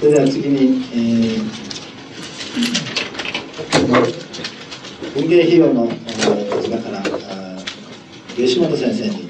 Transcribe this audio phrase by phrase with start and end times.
[0.00, 1.44] それでは次に、えー、
[5.14, 7.02] 文芸費用の立場から、
[8.34, 9.29] 吉本先生に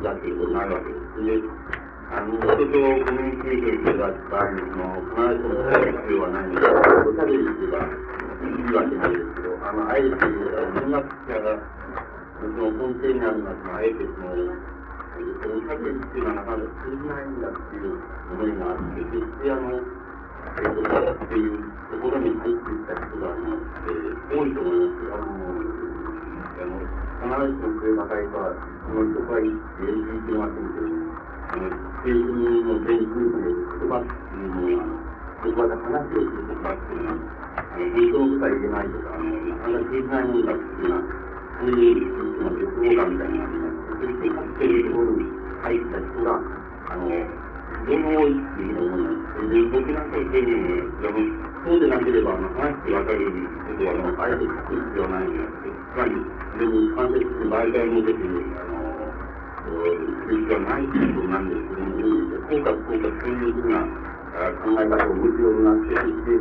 [0.00, 1.22] だということになるわけです。
[1.22, 1.62] で、
[2.12, 11.58] あの、人とコミュニケーションする場合にも、必ずしも答える必要はないので、おしゃべりすればいいわけないですけど、あの、あえて、文学者が、
[12.40, 14.72] その根底にあるのは、あえてその、
[15.40, 17.96] そのおしゃべりっていうのはなかなか通じないんだっていう
[18.32, 19.78] 思いがあって、決してあの、
[20.52, 25.08] えっと、っていうところに入っていった人が、あの、えー、多いと思います。
[25.12, 25.62] あの、
[26.60, 26.76] あの
[27.22, 30.90] 必ずしもそればかりとは、その人が言っていけませんけど、
[31.42, 31.70] あの、
[32.02, 34.90] 政治の全空で言葉っていうものは、
[35.42, 37.18] 言葉で話をする言葉っていうのは、
[37.52, 43.92] あの、本当のことは言えないとか、あの、なかなか言えないものだっていうのは、そういう、その、欲望感みたいなのがあります。
[43.92, 45.30] そして、かつていうところに
[45.62, 46.42] 入った人が、
[46.90, 47.51] あの、
[47.82, 49.42] 非常に多いっていうのを思います。
[49.72, 51.18] 僕なんかそういうのも、
[51.62, 56.14] そうでなければ、あの、話してわかることは、あの、あえて書く必要はないので、つまり、
[56.52, 58.78] それに関節する媒体の時に、あの、
[60.30, 61.98] 必要はないということなんですけども、
[62.42, 63.82] 効果、効果、そういうふうな
[64.32, 66.38] 考え方を持つようになっていて、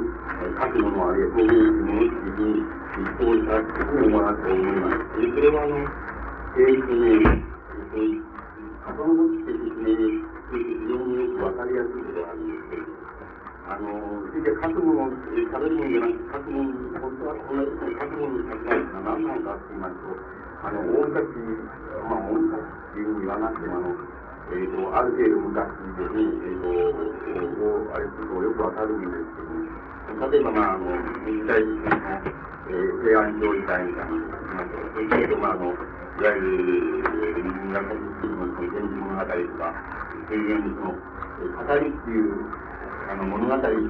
[0.62, 5.10] 書くものあるいは表現するものっていうふうに、一方にされていくのかなと思います。
[5.12, 5.90] それは、あの、
[6.52, 7.10] えー、その、
[7.90, 8.30] そういう、
[8.82, 13.00] 遡って説明すると非常によくわかりやすいことがあるんですけれども、
[13.72, 13.88] あの、
[14.28, 20.12] それで書くもの、食べるものじゃなくて、書くもの、本当はこの書くものに書きたいのは何なのかって言いますと、
[20.62, 21.32] あの、大昔、
[22.04, 23.96] まあ、大昔っていうふうに言わなくても、あの、
[24.52, 30.92] えっ、ー、と、ある程度昔でね、えっ、ー、と、こうあれするとよくわかるんですけど、例えば、まあ、あの、
[31.24, 31.80] 明治時代の、
[32.68, 34.64] えー、平安上位会みたいなの
[34.94, 37.02] それから、まあ、あの、いわゆる、
[37.42, 39.74] 人間が書くの、源氏物語とか、
[40.28, 42.36] そういうように、その、語りっていう、
[43.10, 43.88] あの、物語という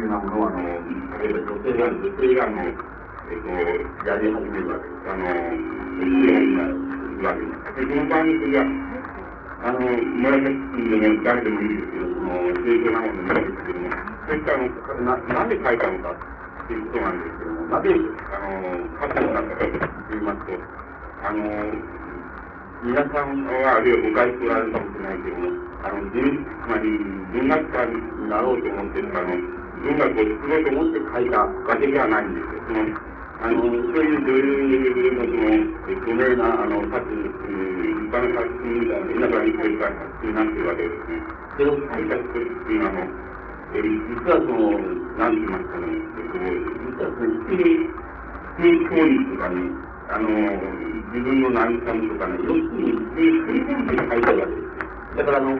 [0.00, 0.62] ようなものは、あの、
[1.18, 3.48] 例えば女性が、女性が、あの、えっと、
[4.06, 5.10] やり始めるわけです。
[5.10, 5.32] あの、や
[6.38, 6.78] りなる
[7.24, 7.74] わけです。
[7.74, 8.64] で、その場合に、それは、
[9.64, 10.54] あの、紫
[10.90, 12.30] でも誰でもいいですけど、その、
[12.62, 13.90] 正常なものでもいいですけども、
[14.26, 16.33] そういったあの、な、なんで書いたのか
[16.64, 19.76] っていうことなんですけども、なぜ、あの、歌手になったかと
[20.08, 20.56] 言いますと、
[21.20, 21.44] あの、
[22.84, 26.16] 皆さんは、あるいは誤解しておられるかもしれないけども、あの、つ
[26.64, 26.88] まり、
[27.32, 29.36] 文学家になろうと思ってるか、あの、
[29.84, 32.64] 文学を作ろうと思って書いたわけではないんですよ。
[32.64, 32.80] その、
[33.44, 35.52] あの、そういう女優のその、
[36.00, 39.92] 著名な、あの、作品、一般の作品みたいな、皆さんにこういう作
[40.22, 41.20] 品になっているわけですね。
[41.56, 43.33] それを書いた人っていうのは、あの、
[43.74, 44.78] え実はその、
[45.18, 47.66] なんて言いますかね、えっと、実はその、否定、
[48.54, 49.66] 否定教育とかね、
[50.10, 50.30] あの、
[51.10, 55.18] 自分の何かとかね、要するに、振り込んで書いてあるわけです。
[55.18, 55.58] だから、あの、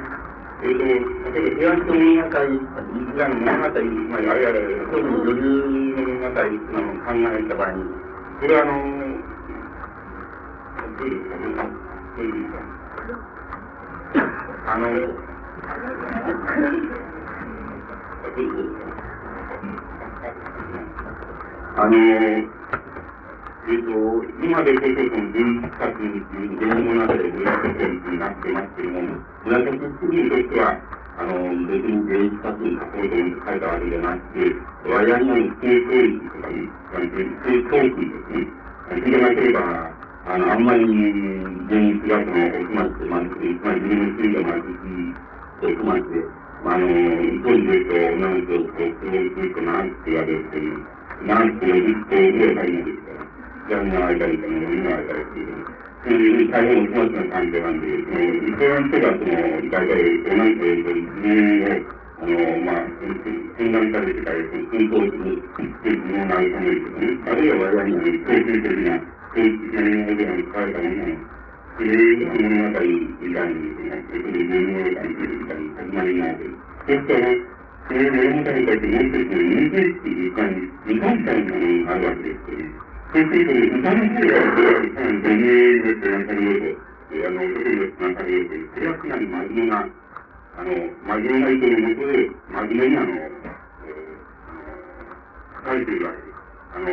[0.62, 4.54] えっ、ー、と、例えば、平安と物語、イスラム物語、つまり、あるいは、
[4.94, 5.58] 特に余裕
[5.90, 7.82] の物語っていうのを考えた場合に、
[8.40, 8.72] それは、あの、
[10.98, 11.50] どうですかね、
[12.14, 12.62] どうですか
[14.66, 14.86] あの、
[18.34, 18.38] あ
[21.86, 23.94] の、えっ、ー、と、
[24.42, 27.78] 今でこそその文筆活動っていう芸能の中で紫
[28.10, 29.02] になってますけども、
[29.44, 30.82] 紫主義にとっては、
[31.16, 34.50] あの、別に芸術活動に書こうと思って書いたわけじゃなくて、
[34.90, 38.50] 割合の不正教育とかに、不正教育ですね。
[38.88, 39.94] それがなければ、
[40.26, 45.14] あの、あんまり現実がその、おつましてまずい、つまり自分の罪がまずい、
[45.62, 46.88] おつまして、あの、
[47.44, 50.80] 当時で言うと、女の人をこう、苦労するとなんて言われるという、
[51.26, 53.34] なんて言うと、覚えたりないですから。
[53.64, 55.64] ジャンが開いたりとか、海が開いたりっていう、
[56.04, 58.24] そういう大変お粗末な関係なんで、その、
[58.54, 61.84] そういう人が、その、大体、同じ、えっと、自分を、
[62.14, 62.32] あの、
[62.64, 62.88] まあ、
[63.56, 69.00] 分断されてたり、紛争する、っていうのを慰めるとかね、あるいは我々に、強制的な、
[69.32, 71.34] 政治的な用語で書かれたものを、
[71.76, 76.62] そういう物語以外にですね、それで自分を感じるみたいな始まりなわけです。
[76.86, 77.18] そうすると、
[77.84, 82.70] そういう物語に対してもう一つ、人間っていうかに、未完済なものがあるわけですけど、
[83.10, 86.78] そうすると、歌の方が、それは、母乳の背中の用途、
[87.14, 89.82] あの、特に背中の用途、それはかなり真面目な、
[90.54, 96.38] あの、真面目な意図のもとで、真面目にあの、えー、書かれてるわけです。
[96.74, 96.86] あの、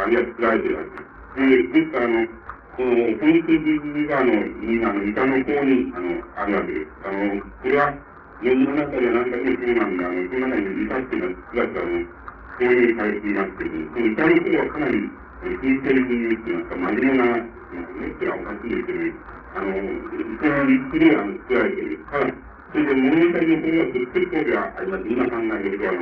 [0.00, 1.12] あるいは作られてるわけです。
[1.34, 1.44] で、
[1.76, 2.43] ですから、あの、
[2.76, 6.90] この、この数字が、あの、今、あの、板の方に、あの、あるわけです。
[7.04, 7.94] あの、これは、
[8.42, 9.96] 世の中では何かもそうなん。
[9.96, 12.02] で、あの、その中に板っていうのは、9月、あの、
[12.58, 15.10] 表現されていますけども、この板の方はかなり、
[15.44, 17.46] 金銭に言うっていいますか、真面目な、ね、
[18.10, 19.14] ってのはおかしいですけどね、
[19.54, 21.98] あの、その理屈で、あの、作られている。
[22.10, 22.26] ただ、
[22.72, 25.06] それで物語の方がくっつく方ではあります。
[25.06, 25.98] 今考えると、あの、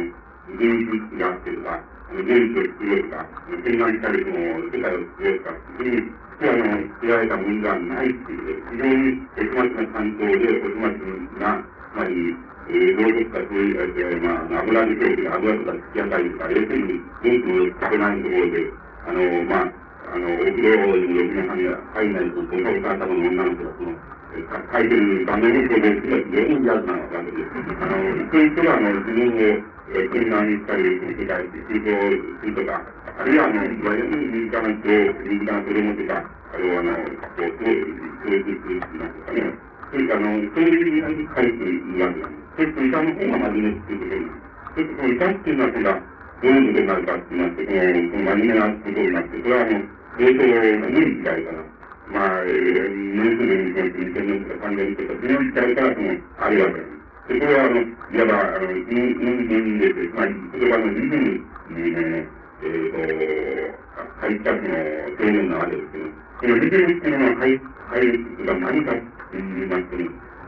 [0.57, 3.27] 現実があってとか、現実を作ろうとか、
[3.65, 4.37] 戦乱したり、その、
[4.69, 6.13] 世界を作ろうとか、そういうふうに、
[6.43, 12.37] あの、作られたものではないっていう、非常にお粗末な担当で、お粗末な、つまり、
[12.69, 18.73] えー、どうですか、そういう、えー、まあ、油でしょうけど、油とか突き当たりとか、要するに、元気の食べないところで、
[19.09, 19.83] あの、まあ、
[20.13, 21.63] あの、お風呂に嫁さん。
[21.65, 23.93] が入らないと、そのお母様の女の子が、その、
[24.73, 27.53] 書いてる画面を表現する全員やつなわけです。
[27.81, 27.97] あの、
[28.31, 31.99] そういう人が、あの、自分を、えー、車にしたり、世界で空港
[32.39, 32.83] するとか、
[33.19, 34.87] あるいは、あの、いわゆる身近な人、
[35.27, 39.73] 身近な子供とか、あれは、あの、こう、教育するなんですかね。
[39.91, 42.53] そういう、あの、そういうふうに書いているわけなんです。
[42.57, 44.43] そして、医者の方が真面目っていうことになる。
[44.73, 46.01] そして、この医者っていうのは、今度は、
[46.43, 49.83] どういうことになるかって言います、この、真面目なことになって、それは、あの、
[50.19, 51.59] 冷凍が無理時代かな。
[52.13, 57.02] まあ、えー、ニュースで見て、2000年とか3000年とか、その時代から、その、あるわけです。
[57.29, 62.29] で、こは、あの、いわば、あの、人間で、つまり、言葉のリズムに、えー、
[62.63, 64.75] えー、と、入ったその、
[65.13, 66.05] 表現なわけですけど、
[66.41, 67.61] このリズムっていうのは、入、
[67.91, 69.03] 入るが何かって
[69.35, 69.97] 言いますと、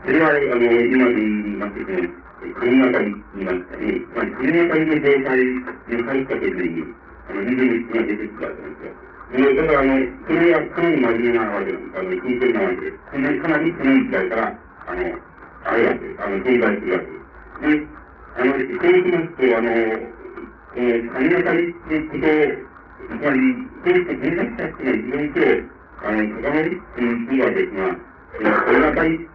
[0.05, 6.83] それは、あの、今で言いますとね、国当たり言いますかね、まり国当たりの状態に入ったときに、
[7.29, 9.15] あの、リズムが出てきたわけなんですよ。
[9.31, 9.91] で、だから、あの、
[10.27, 11.99] それはかなり真面目なわけなんです。
[11.99, 12.97] あの、真剣なわけです。
[12.99, 15.34] かなり、かなり古い時代から、あの、
[15.65, 16.21] あるわけです。
[16.21, 17.87] あの、存在するわけで。
[18.37, 19.69] あの、そうしますと、あの、
[20.75, 22.27] えー、神がかりっていうこと、
[23.05, 23.39] つまり、
[23.83, 29.29] そういった文学者っていうのは非常に今日、あの、高まりっていうわけですが、えー、神がかり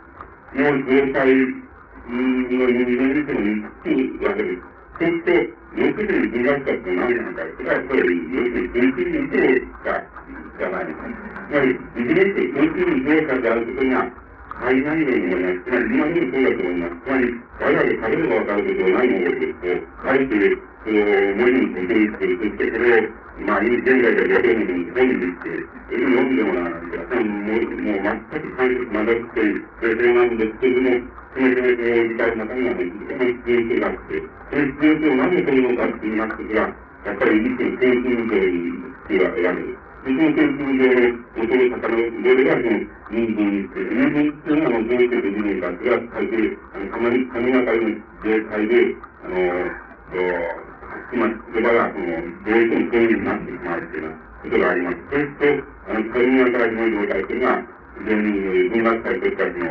[0.55, 1.61] の状態の
[2.11, 4.71] 人間にしても似つくわけです。
[5.00, 9.99] そうすると、要するに文学者って何なのか、それはやっぱり、要するに純粋に異常者
[10.59, 11.31] じゃないですか。
[11.49, 14.21] つまり、いずれにして純粋に異常者であることに
[14.60, 15.60] は、大変ない。
[15.64, 16.80] つまり、今でもそうだと思い。
[16.80, 17.00] ます。
[17.00, 20.34] つまり、我々食べればわかることを何も覚えて、あえて、
[20.80, 21.00] その、
[21.36, 23.08] 文字に書きにして、そしてそれを、
[23.40, 26.80] まあ、現在では読める本にして、読んでもらわない。
[26.80, 29.56] と、もう、もう全く感触まだってい。
[29.56, 30.90] う、それなんですけれども、
[31.34, 36.16] その理解の中にはね、その必要性があって、その必要性を何で取るのかって言い。
[36.16, 39.18] ますと、やっぱり一種の精神上ってい。
[39.18, 40.11] うわけです。
[40.11, 49.37] その精神上の元の方のどれがその人間にして、人間っていうのはどうしてできるのかっていうのは、大抵、あの、たまに、神がかりの状態で、あの、
[51.11, 54.97] つまり、言葉が、その、どうしてもそういうふうになってしまうっていうようなことがあります。
[55.11, 58.31] そうすると、あの、神がかりの状態っていうのは、非常に
[58.70, 59.67] 文学界としては、その、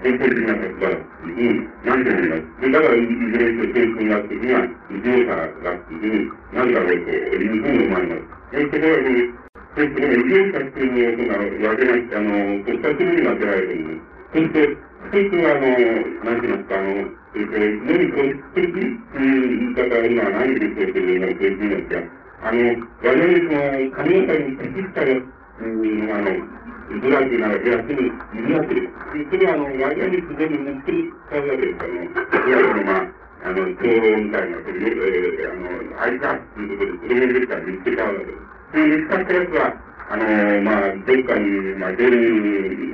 [0.00, 1.52] 根本的な立場に
[1.84, 2.60] なると思います。
[2.60, 8.40] で、だから、いずれにして政府になってには、異常者だっていうふうになるだろうというふうに思います。
[8.52, 13.88] そういうところで、そして、この異常者っていうのを、その、分けない、あの、国家的に分けられるん。
[13.88, 14.10] です。
[14.32, 14.76] そして、
[15.10, 15.66] 一つは、あの、
[16.24, 16.40] なん。
[16.40, 20.54] て言いますか、あの、えっと、非常に組織的っていう言い方は今はないん。
[20.58, 22.58] でしょうけれども、そういうですが、あの、
[23.02, 25.22] 我々その、神のに適したよ、
[25.60, 26.60] うん、あの、
[27.00, 28.90] ブラジルならブラジルにいるわけです。
[29.30, 31.78] それは、あの、我々に自然に持っていったわけです。
[31.78, 33.06] あの、ブラジルの、まあ、
[33.44, 38.59] あの、共同みたいな、それで、えー、あの、愛かっていうことで、それをですから見つけたわけです。
[38.70, 39.74] それで見つかったやつは、
[40.10, 42.14] あのー、まあ、どっかに、まあ、出る、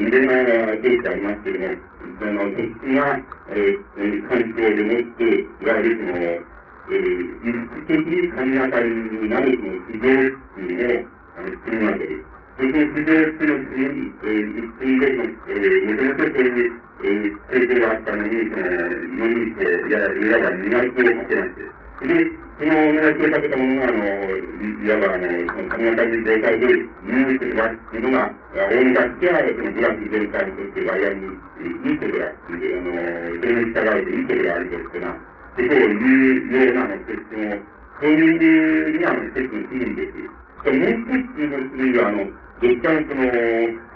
[0.00, 1.76] 入れない出るってありますけども、
[2.18, 6.56] その、そっちが、えー、環境でもって、いわゆるその、
[6.88, 12.36] えー、意識的に神当たりになるその非常っていうのを、あの、作るわけです。
[12.56, 22.12] その自然っていうのに、えー、人間の、えー、もともとそういう、えー、経験があったのに、その、のに、こう、いや、いわば磨きをかけまして、で、
[22.58, 26.66] その磨きをかけたものが、あの、いわば、あの、その神当たり状態で、
[27.04, 32.92] 入手は、というのが、大昔は、そのグラフ全体にとって我々に、いいことが、あの、
[33.40, 35.20] それに従うといいことがあるとしてな、こ
[35.56, 37.56] とを言うような、あの、設置も、
[38.00, 40.36] そういう理由に、あの、設置するんです。
[40.66, 41.00] もう一
[41.32, 42.24] つの次は、あの、
[42.60, 43.24] どっかのその、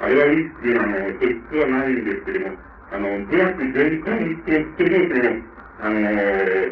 [0.01, 2.57] あれはいいっていうのは、あの、素質はないんですけども、
[2.93, 6.01] あの、ブラック全体にしてってるその、あの、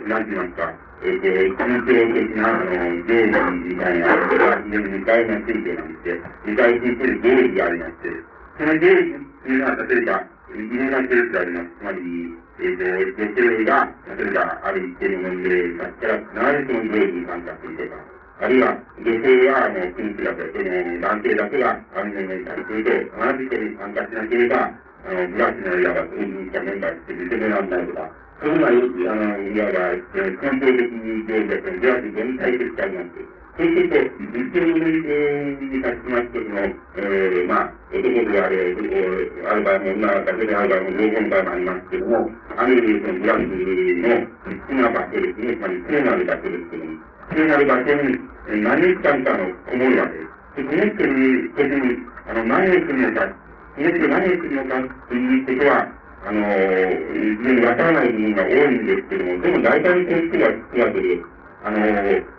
[0.09, 2.75] なんて言いますか、えっ、ー、と、環境的な、あの、
[3.07, 8.11] 定義みたいな、これは非常に二回の宗教なんですけど、二回する定義がありまして、
[8.59, 11.71] その定義っていうのは、例えば、いろんなケースがあります。
[11.79, 12.03] つまり、
[12.59, 24.75] えっ、ー、と、女性が、例えば、ある一定の年齢だったら、必ずその定義に参加するとか、あるいは女性は、あの、君主だけ、その、男性だけが安全面にすると、同じ人に参加しなければ、
[25.07, 28.11] あの、ブラシのいわば政治的な面がして認められないとか、
[28.41, 33.39] そういうのは、あの、いわば、えー、根本的に行事だと、ブラシ全体的にあります。
[33.59, 33.99] そうすると、
[34.31, 38.79] 実験に立ちますと、その、えー、まあ、男であれ、
[39.43, 46.95] ある場合も女だけである場合も両方の場合もありますけども、ある意味、そのブラジルの好きな場所ですね、つまり聖なる場所ですけども、
[47.35, 50.63] 聖なる場所に何日間かのこもるわけです。
[50.63, 53.27] で、こもってる時に、あの、何をするのか、
[53.75, 61.23] この人何をするのかということは、あの、非常にわからない部分が多いんですけども、でも大体の人がつくわけで、
[61.65, 62.39] あの、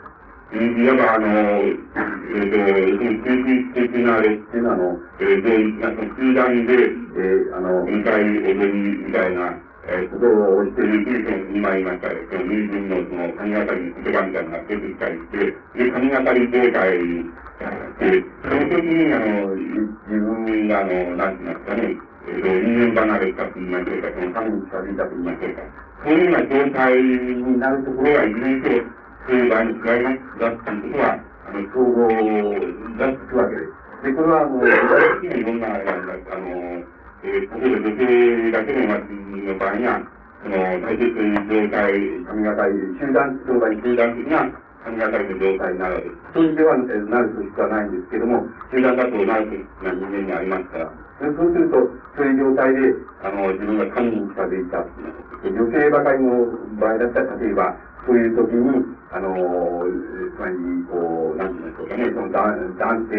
[0.51, 8.74] いわば、あの、えっ、ー、と、中心的なあれっていうのは、あの、えー、で、なんか集団で、えー、あの、2回踊り
[9.05, 9.53] みたいな、
[9.86, 15.38] えー、ことをしているふうに、その、今言いました、その、人間のその、神がかりの言葉みたいなのが出てきたりして、
[15.77, 17.29] で、神がかり状態に、
[18.00, 25.89] で、その時に、あの、自分が、あの、なんて言いますかね、えー、人間離れたと言いましょうか、その神に近づいたと言いましょうか。
[26.03, 28.83] そういうような状態になるところが、いずれにせよ、
[29.27, 32.07] そういう場合に違いますだったことは、あの、統合
[32.98, 33.79] がつくわけです。
[34.03, 35.83] で、これは、あの、具体的にどんな、あの、
[37.21, 39.12] えー、例えば女性だけの町
[39.43, 40.01] の場合には、
[40.43, 41.91] その、大切という状態、
[42.24, 46.33] 神がかり、集団状態、集団的な神がかりの状態になるわけです。
[46.33, 51.75] そういうではなると必要はないんですけども、集団だとなるとな人間にありますから、そうすると、
[52.15, 54.85] そういう状態で、あの、自分が神に近づいた。
[55.43, 56.47] 女性ばかりの
[56.79, 57.75] 場合だったら、例えば、
[58.07, 59.83] そういう時に、あの、
[60.35, 60.55] つまり、
[60.88, 63.15] こう、なんていうんでしょうかね、その男男性、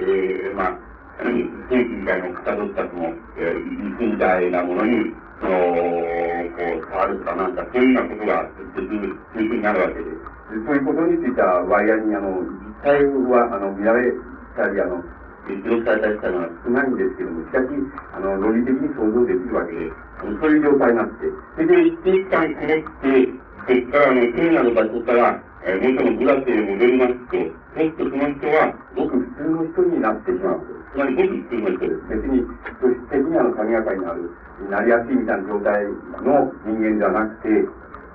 [0.00, 0.78] えー、まあ、
[1.68, 10.34] 天気みたいなのをかたどったその、えー、椅みたいなものに、その、こう、触るとかなんか、そういうようなことができる、そういうふうになるわけです。
[10.66, 14.12] そういうことについては、割合に、あの、実際は、あの、見られ
[14.56, 15.04] たり、あの、
[15.44, 17.68] 記録されたりしたのは少ないんですけども、しかし、
[18.16, 27.36] あの、論理的に想像できるわけで、あのそういう状態になって、それで一定期間こもって、それから、あの、聖なる場所から、えー、もう一度グラスへ戻りますと、
[27.72, 30.60] そうするとその人は、ごく普通の人になってしまう。
[30.92, 32.08] つまり、ごく普通の人です。
[32.08, 32.44] 別に、
[32.80, 34.30] 素質的にあの、神がかりになる、
[34.70, 35.84] なりやすいみたいな状態
[36.24, 37.48] の人間ではなくて、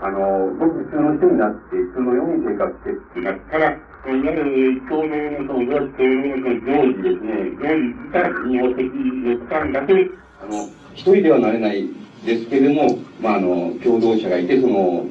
[0.02, 3.78] あの、ごく普通の人になって、普通のように生活してってなったら、
[4.08, 9.94] いわゆる共同のそのグラス共同のの行事ですね、行事自体にお適したんだけ、
[10.42, 11.90] あの、一人ではなれない
[12.26, 15.06] ですけれども、まあ、あの、共同者がいて、その、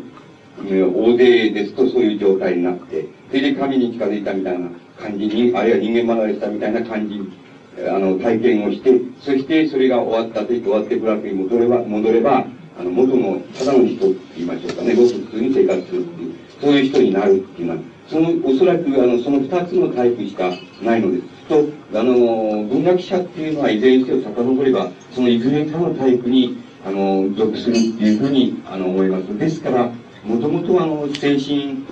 [0.64, 4.68] 大勢ですとそういう状態になって、それで神に近づいたみたいな
[4.98, 7.32] 感じに、あるいは人間離れしたみたいな感じに、
[7.88, 8.90] あの、体験をして、
[9.20, 12.46] そしてそれが終わったと言って終わってブラックに戻れば、戻れば、
[12.80, 17.78] あの、元の、ただの人って言いましょうかね、ごく普通に生活するっていう、そういう人になるっていうのは、
[18.08, 20.50] その、おそらく、あの、その二つのタイプしか
[20.82, 21.24] ないのです。
[21.48, 21.64] と、
[21.98, 22.14] あの、
[22.64, 29.38] 文学者っていうのは、いずれにせよ遡れば、そのいずれかのタイプに、あの、属するっていうふうに、あの、思います。
[29.38, 29.92] ですから、
[30.24, 31.84] もともとあの、精神、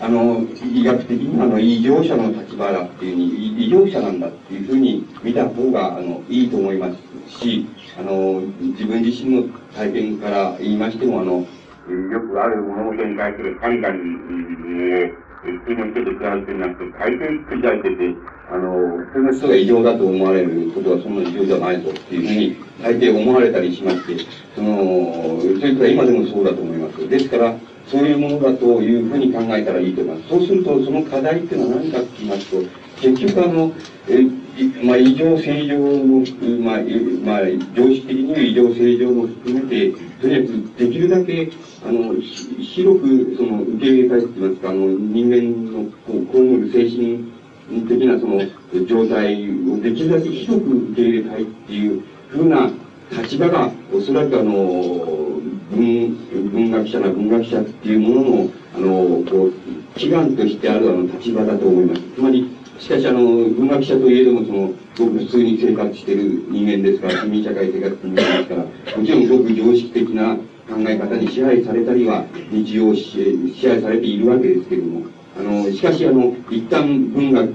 [0.00, 6.88] あの、医学的にあの、異常者の立場だっていうふうに、異常者なんだっていうふうに見た方が、あの、いいと思いま
[7.28, 7.66] すし、
[7.98, 11.46] あの、自分自身の体験から言いましても、あの、
[11.88, 18.14] よくある物事に対する判断を、普通の人と比べてなくて、大変繰り返してて、
[18.50, 21.16] あの、普通の人が異常だと思われることはそん。
[21.16, 27.08] なに異常じゃないぞっていうふうに、大抵思われたりしまして、その、それから今でもそうだと思います。
[27.08, 27.54] ですから、
[27.86, 30.28] そういうものだというふうに考えたらいいと思います。
[30.28, 32.62] そうすると、その課題っていうのは何かって言いますと、
[33.02, 33.72] 結局あの、
[34.08, 34.22] え
[34.84, 36.24] まあ、異常正常の、
[36.60, 36.78] まあ、
[37.24, 37.40] まあ、
[37.74, 39.90] 常識的に異常正常も含めて、
[40.20, 41.50] とにかくできるだけ、
[41.84, 48.40] あの、広く、その、受け入れたいと言いますか、あの、人間の、こう、被る精神的なその、
[48.86, 52.70] 状態をできるだけ広く受け入れたいっていうふうな
[53.10, 54.52] 立場が、おそらくあの、
[55.72, 56.16] 文、
[56.52, 59.52] 文学者な文学者っていうものの、あの、こう、
[59.98, 62.00] 祈願としてあるあの立場だと思います。
[62.14, 70.36] つまり、しかしあの、文学者といえども、その、ごく普通に生活している人間ですから、市民社会生活人間ですから、もちろんごく常識的な
[70.68, 75.06] 考え方に支配されたりは、日常支配されているわけですけれども、
[75.38, 77.48] あの、しかしあの、一旦文学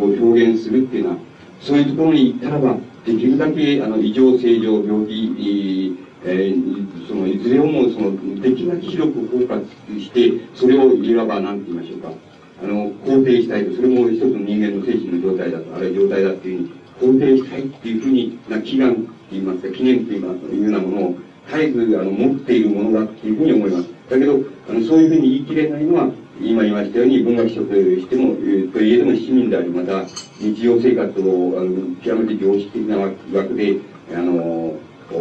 [0.00, 1.16] を表現するっていうのは、
[1.60, 12.12] そういうところに行ったらば、できるだけ、あの、異常、正常、病気、えー、その、いずれをも、その、できるだけ広くフォーカスして、それをいわば、なんて言いましょうか、
[12.62, 21.14] あの、肯定したいと、それも一つの人間の精神の状態だと、あるいは状態だっていうふうに、肯定したいっていうふうにな、祈願って言いますか、記念って言いうようなものを、
[21.48, 23.88] 絶えず、あの、持っているものだっていうふうに思います。
[24.08, 28.36] だけど、あの、そういうふうに言い切れないのは、今言いましたように、文学者としても、
[28.72, 30.04] といえども市民であり、また、
[30.40, 33.76] 日常生活を、あの、極めて常識的な枠で、
[34.14, 34.74] あの、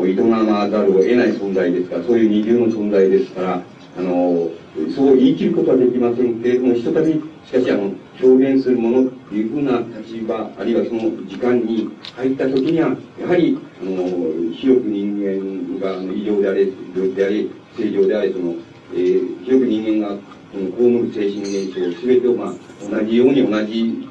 [0.06, 3.64] 営まざるを得ない存在ですから、そういう二重の存在ですから、
[3.98, 4.50] あの、
[4.96, 6.42] そう言い切ることはできません。
[6.42, 7.14] けれども、ひとたび、
[7.46, 18.56] しかし、あの、表現するものっていうふうな立場、あるいはその時間に入った時には、やはり、あの、広く人間が、あの、異常であれ、病気であれ、正常であれ、その、
[18.94, 20.18] えー、広く人間が、
[20.52, 22.54] 被る精神現象、すべてを、まあ、
[22.90, 24.08] 同じように同じ、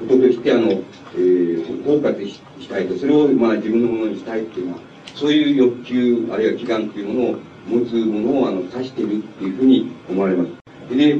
[0.00, 4.78] こととして、あの、えー、包括したいと、それを、まあ、自分のものにしたいっていうのは、
[5.14, 10.96] そういう欲求、あるいは祈願というものを持つものを、あの、指しているっていうふうに思われます。
[10.96, 11.18] で、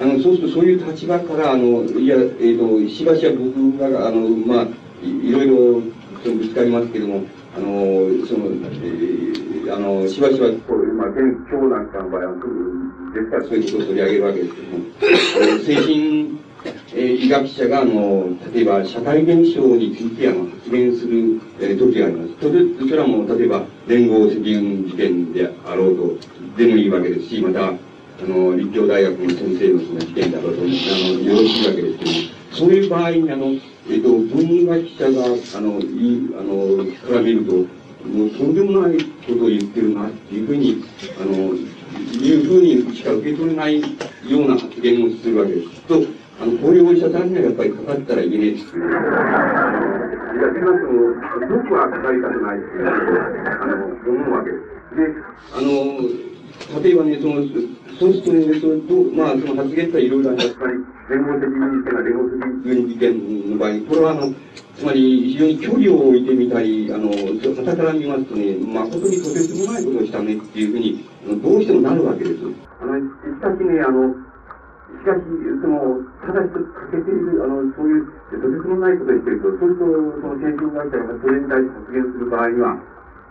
[0.00, 4.66] あの、そうするとそういう立場から、あの、いや、えっ、ー、と、しばしば僕が、あの、まあ、
[5.02, 5.82] いろいろ、
[6.22, 7.22] そのぶつかりますけども、
[7.56, 7.66] あの、
[8.26, 12.34] その、えー、あの、しばしば、こう、まあ、今日なんかの場合は、
[13.14, 14.84] ですからそういうことを取り上げるわけですけども、
[15.64, 16.38] 精神、
[16.94, 22.34] えー、医学者が、あの、例えば、社会現象について、あの、発言する、えー、時があります。
[22.40, 26.18] それ、それはもう、例えば、連合赤軍事件であろうと、
[26.58, 27.72] でもいいわけですし、また、あ
[28.26, 30.70] の、立教大学の先生のその事件だろうと、あの、
[31.20, 32.16] よろしいわけですけども、
[32.52, 33.46] そういう場合に、あの、
[33.90, 35.24] えっ、と、文学者が、
[35.56, 37.52] あの、いあの、から見ると、
[38.06, 40.84] もうとんでもないことを言ってるなっていうふうに、
[41.20, 41.54] あの、
[42.22, 43.86] いうふうにしか受け取れないよ
[44.32, 45.80] うな発言をするわけです。
[45.82, 46.02] と、
[46.40, 48.88] あの、こういうお医者さんにはやっぱりかかったらいけねえっていう。
[48.88, 49.00] いや、
[50.54, 51.18] 少なくとも、
[51.50, 53.74] 僕はかかりたくないっていうあの、
[54.06, 54.62] 思うわけです。
[54.94, 55.02] で、
[55.54, 56.28] あの、
[56.82, 57.42] 例えばね、その、
[57.98, 60.54] そうするとね、それと、まあ、その発言っていろいろあります。
[60.54, 60.74] つまり、
[61.10, 64.34] 連合的にっていうのは連合的事件の場合、これはあの、
[64.76, 71.04] つまり、非常に距離を置いてみたり、あの、傍から見ますとね、誠にとてつもないことをしたねっていうふうに、
[71.42, 72.36] どうしてもなるわけです。
[72.80, 74.27] あの、しかしね、あの、
[74.96, 75.20] しかし、
[75.60, 79.84] その、ただ一つ欠けている、あの、そういう、とてつもないことを言ってると、そうすると、
[80.20, 82.78] その精神学者がそれに対して発言する場合には、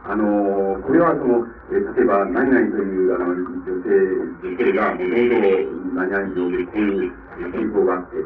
[0.07, 3.91] あの、これはその、え例えば、何々という、あの、女性、
[4.39, 7.13] 女性が、もともと何々上でこういう
[7.51, 8.23] 傾向があって、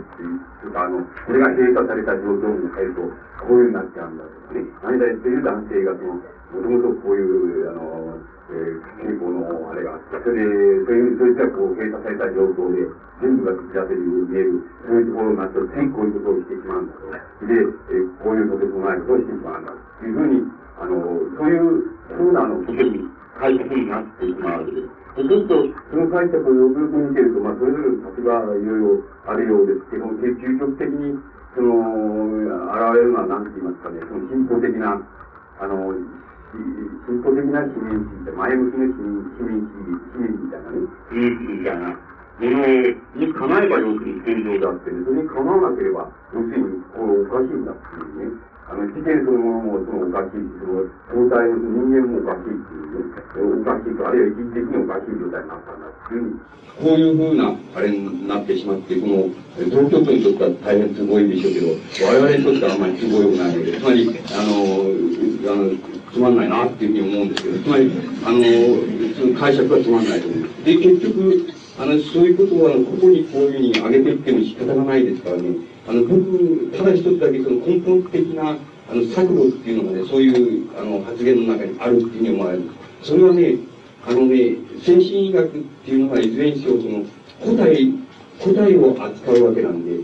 [0.62, 3.02] とか、あの、これが閉鎖された状況に入ると、
[3.41, 4.62] こういうになっちゃうんだとかね。
[4.84, 6.22] 何々という男性が、その、も
[6.62, 8.20] ともとこういう、あの、
[8.52, 10.44] えー、傾向のあれがあって、それで、
[10.84, 12.84] そういう、そういったこう、閉鎖された状況で、
[13.24, 17.48] 全部が口当てに見える、そういうところになって、全こういうことをしてしまうんだと。
[17.48, 20.44] で、えー、こういうとてつもないことをしてしまうんだというふうに、
[20.80, 20.96] あの、
[21.40, 23.08] そういうふうなの、特に
[23.40, 25.02] 解釈になってしまうわけです。
[25.16, 25.56] そうすると、
[25.92, 31.20] その解釈をよくよく見てると、まあ、それぞれの立場がいろいろあるようですけども、究極的に、
[31.56, 35.00] その、現れるのは何て言いますかね、その進歩的な、
[35.60, 35.94] あの、
[36.52, 42.12] 進歩的な市民主義って、前向きな市民市民主義、市民みたいなね、市民主義みたいな
[42.42, 42.66] もの
[43.16, 48.52] に叶えば要するに正常であって、それに叶わなければ、要するに、これおかしいんだっていうね。
[48.72, 53.14] あの、事件そのものもそのおかしい、その、状態の人間もおかしいっていうね、
[53.62, 56.40] おかしいと、あるいは一時的におかしい状態になったんだっていう、
[56.82, 59.30] こういうふうな、あれになってしまって、この、
[59.70, 64.82] 東京都にとっては大変すごいんでしょうけど、我々にとってはあんまり都合よくないので、つまり、あの、
[65.52, 67.91] あの、つまんないなっていうふうに思うんですけど、つまり、
[68.26, 68.43] あの、
[69.17, 70.50] その解釈はつまんないと思う。
[70.65, 71.47] で、結局、
[71.80, 75.50] あの、そういうことは、ここにこういうふうに上げていっても仕方がないですからね、
[75.88, 78.58] あの、僕、ただ一つだけその根本的な、
[78.89, 82.63] あの、錯誤っていうのがね、そういう、あの、発言の中にあるっていうふうに思われる。
[83.02, 83.56] それはね、
[84.06, 85.50] あのね、精神医学っ
[85.86, 87.06] ていうのがいずれにしろ、その、
[87.43, 87.93] 古代、
[88.39, 90.04] 古代を扱うわけなんで、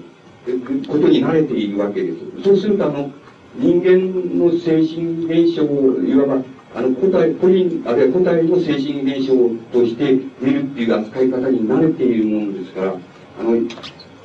[0.88, 2.18] ことに慣れているわけです。
[2.44, 3.12] そうすると、あの、
[3.58, 6.44] 人間の精神現象を、いわば、
[6.76, 9.34] あの、古代、個人、あるいは古代の精神現象
[9.72, 12.94] として見るっていう扱い方に慣れているものですから、
[13.40, 13.68] あの、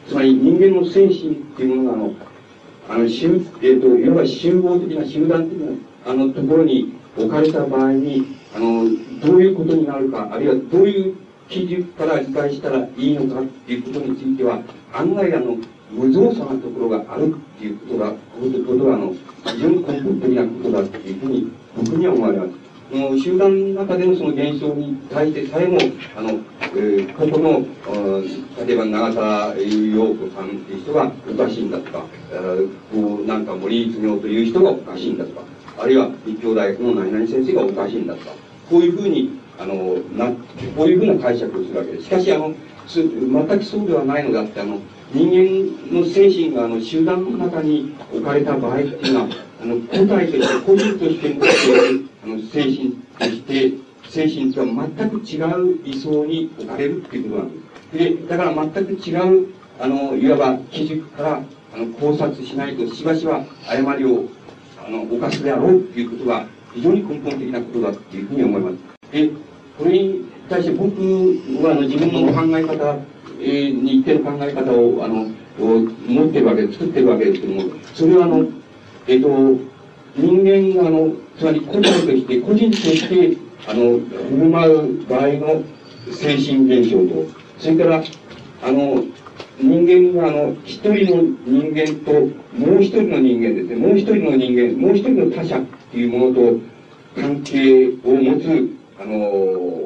[0.06, 2.14] つまり人間の精神っていうものが、あの、
[2.90, 5.72] あの、集、えっ、ー、と、いわば集合的な、集団的な、
[6.10, 8.84] あの、ところに置かれた場合に、あの、
[9.24, 11.16] どういうことになるか、あるいはどういう
[11.48, 14.60] 基準から理解したらいいのかっていうことについては、
[14.92, 15.56] 案外、あの、
[15.92, 18.16] 無造作なところがあるっていうことが、こ
[18.78, 22.62] とが、あの、非常に根本的なことだっていうふうに、僕には思われます。
[22.92, 25.78] その集団の中でのその現象に対してさえも、
[26.14, 26.40] あの、
[26.74, 35.40] えー、ここの、例えば長田陽子さんっていう人がおかしいんだとか、えー、こうなんか森光明という人がおかしいんだとか、
[35.78, 38.32] あるいは立教大学の何々先生がおかしいんだとか、
[38.68, 40.26] こういうふうに、あの、な、
[40.76, 42.04] こういうふうな解釈をするわけです。
[42.04, 42.54] しかし、あの、
[42.88, 44.78] 全くそうではないのであって、あの、
[45.12, 49.28] 人間の精神があの集団の中に置かれた場合っていうのは、
[49.62, 53.72] あの、個体として、個人として持っている、あの、精神として、
[54.08, 57.58] 精神とは全く違う位相に置かれるっていうことなんで
[57.92, 57.98] す。
[57.98, 61.42] で、だから全く違う、あの、いわば基軸から、
[61.74, 64.24] あの、考察しないとしばしば誤りを、
[64.84, 68.91] あの、犯すであろうっていうことが非常に根本的なことだっていうふうに思います。
[69.12, 69.30] で、
[69.78, 70.90] これに対して僕
[71.64, 72.98] はあの自分の考え方、
[73.40, 75.30] えー、に一定の考え方を、あの、
[76.06, 78.46] 持ってるわけ、作ってるわけですけども、それはあの、
[79.06, 79.72] えっ、ー、と、
[80.16, 85.62] 人間があの、つまり個人として、個人として、あの、振る舞う場合の
[86.10, 88.02] 精神現象と、それから、
[88.62, 89.04] あの、
[89.60, 92.12] 人間があの、一人の人間と、
[92.56, 96.60] もう一人の人間ですね、もう一人の人間、もう一人の他者っていうものと
[97.14, 99.82] 関係を持つ、あの、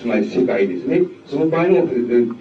[0.00, 1.02] つまり世界ですね。
[1.28, 1.84] その場合の、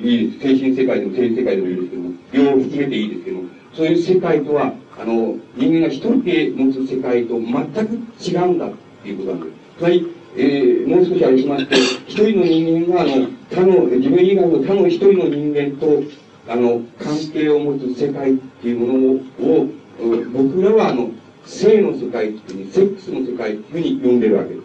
[0.01, 3.43] いい精神世界でも精神世界でもいいですけども、両を含めていいですけども、
[3.75, 8.71] そういう世界とは、あの、人間が一人で持つ世界と全く違うんだっ
[9.03, 9.53] ていうことなんです。
[9.77, 16.03] つまり、えー、もう少し歩きますと、一人の人間が、あの、他の、自分以外の他の一人の人間と、
[16.47, 19.67] あの、関係を持つ世界っていうものを、
[20.33, 21.11] 僕らは、あの、
[21.45, 24.62] 性の世界っていうふうに、セックスの世界っていうふうに呼んでるわけです。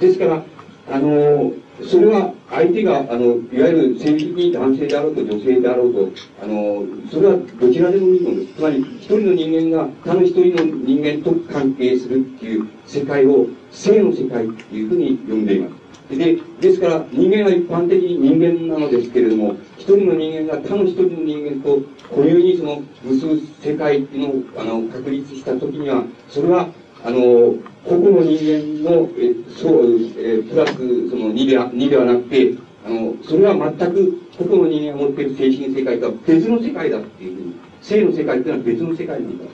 [0.00, 0.42] ですから、
[0.90, 6.08] あの、それは相手が、あの、いわゆる性的に男性であろうと女性であろうと、
[6.42, 8.54] あの、それはどちらでもいいものです。
[8.54, 16.16] つまり、一人の人間が他の一人の人間と関係するっていう世界を、性の世界っていうふうに呼んでいます。
[16.16, 26.68] で、ですから、人間は一般的に人間なのですけれども、一人の人間が他の一人の人間と固有にその結ぶ世界っていうのを、あの、確立したときには、それは、
[27.04, 27.54] あの、
[27.88, 39.44] 個々の人間の、えそう、えプラスその2では2ではなくて、あの、それは全く個々の人間が持っている精神世界とは別の世界だっていうふうに、性の世界っていうのは別の世界なんだ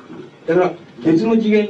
[0.46, 0.72] だから
[1.04, 1.68] 別の次元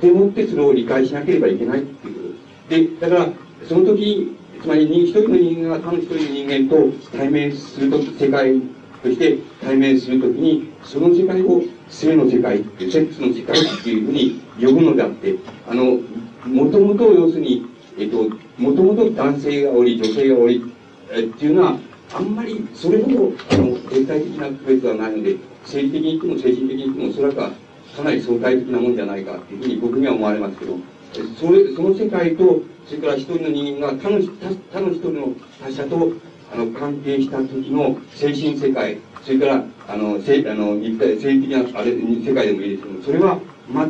[0.00, 2.20] でもってそれを理解しなければいけないっていうこ
[2.68, 2.82] とで。
[2.88, 3.28] で、だから、
[3.68, 8.60] その時、つまり一人の人間が他の一人の人間と対面するとき、世界
[9.02, 12.64] として対面するときに、その世界を性の世界、セ
[13.00, 15.34] ックスの世界っていうふうに呼ぶのであって、
[15.68, 15.98] あの、
[16.46, 17.66] もともと要するに、
[17.98, 20.62] えっと、もともと男性がおり、女性がおり、
[21.10, 21.78] えっていうのは、
[22.14, 27.52] あんまりそれほど、あの、全体的な区別はないので、生理的に言っても精神的に言っても、それは
[27.96, 30.76] かなり相対的なもんじゃないかっていうふうに僕には思われますけど、
[31.38, 34.20] それ、その世界と、それから一人の人間が他の、
[34.72, 36.12] 他の一人の他者と、
[36.52, 43.38] あの、関係した時の精神世界、それから、あの、せあの、肉体、性的な、あれ、世界でもいいですけども、それは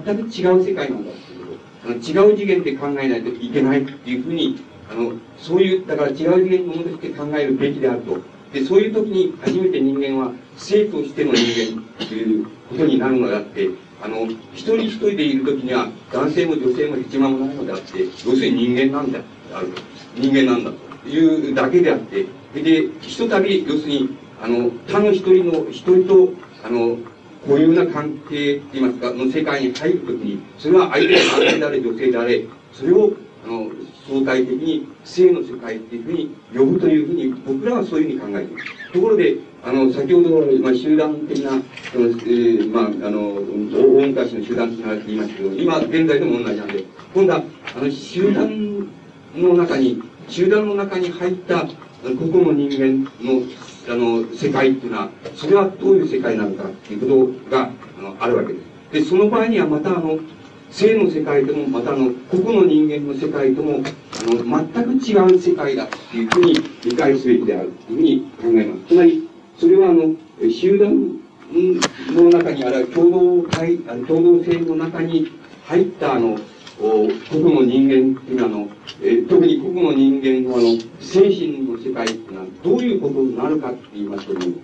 [0.05, 1.89] 全く違う世界なんだっていうこと。
[1.89, 4.59] あの、違う次元で考えないといけないっていうふうに、
[4.91, 8.19] あの、そういう、だから違う次元のものとして考えるべきであると。
[8.53, 13.69] で、そういう時に初めて人間は生としての人間ということになるのであって、
[14.03, 19.21] あの、一人一人でいる時には男性も女性も一番もないのであって、要するに人間なんだ、
[19.53, 19.69] ある
[20.17, 26.33] 人間なんだというだけであって、で、ひとたび、要するに、あの、他の一人の、一人と、
[26.65, 26.99] あの、
[27.47, 33.13] 固有な関係って言いますか、の世界に入るときに、それは相手が男性であれ、女性であれ、それを、
[33.45, 33.71] あの、
[34.09, 38.93] 相対的に性の世界っていうふうに呼ぶというふうに、僕らはそういうふうに考えています。
[38.93, 41.51] ところで、あの、先ほど、まあ、集団的な、
[41.93, 43.35] その、えー、まあ、あの、
[43.73, 46.85] 大昔の集団って言いますけど、今、現在でも同じなんで、
[47.15, 47.43] 今度は、
[47.77, 48.89] あの、集団
[49.37, 51.67] の中に、集団の中に入った
[52.03, 53.43] 個々の人間の
[53.91, 58.65] あの世界っていうのはそれはどういう世界なのかっていうことがあのあるわけです。
[58.93, 60.19] でその場合にはまたあの
[60.71, 68.21] 性の世界ともまたあの個々の人間の世界ともあの全く違う世界だっていうふうに理解すべきであるというふうに
[68.55, 68.89] 考えます。
[68.89, 70.15] つまりそれはあの
[70.51, 71.19] 集団
[72.15, 75.33] の中にある共同体共同性の中に
[75.67, 76.39] 入ったあの
[76.79, 78.69] 個々の人間っていうのは、
[79.03, 84.55] え、特に個々の人間のあの精神の世界っていうのはどういうことになるかって言いますとね、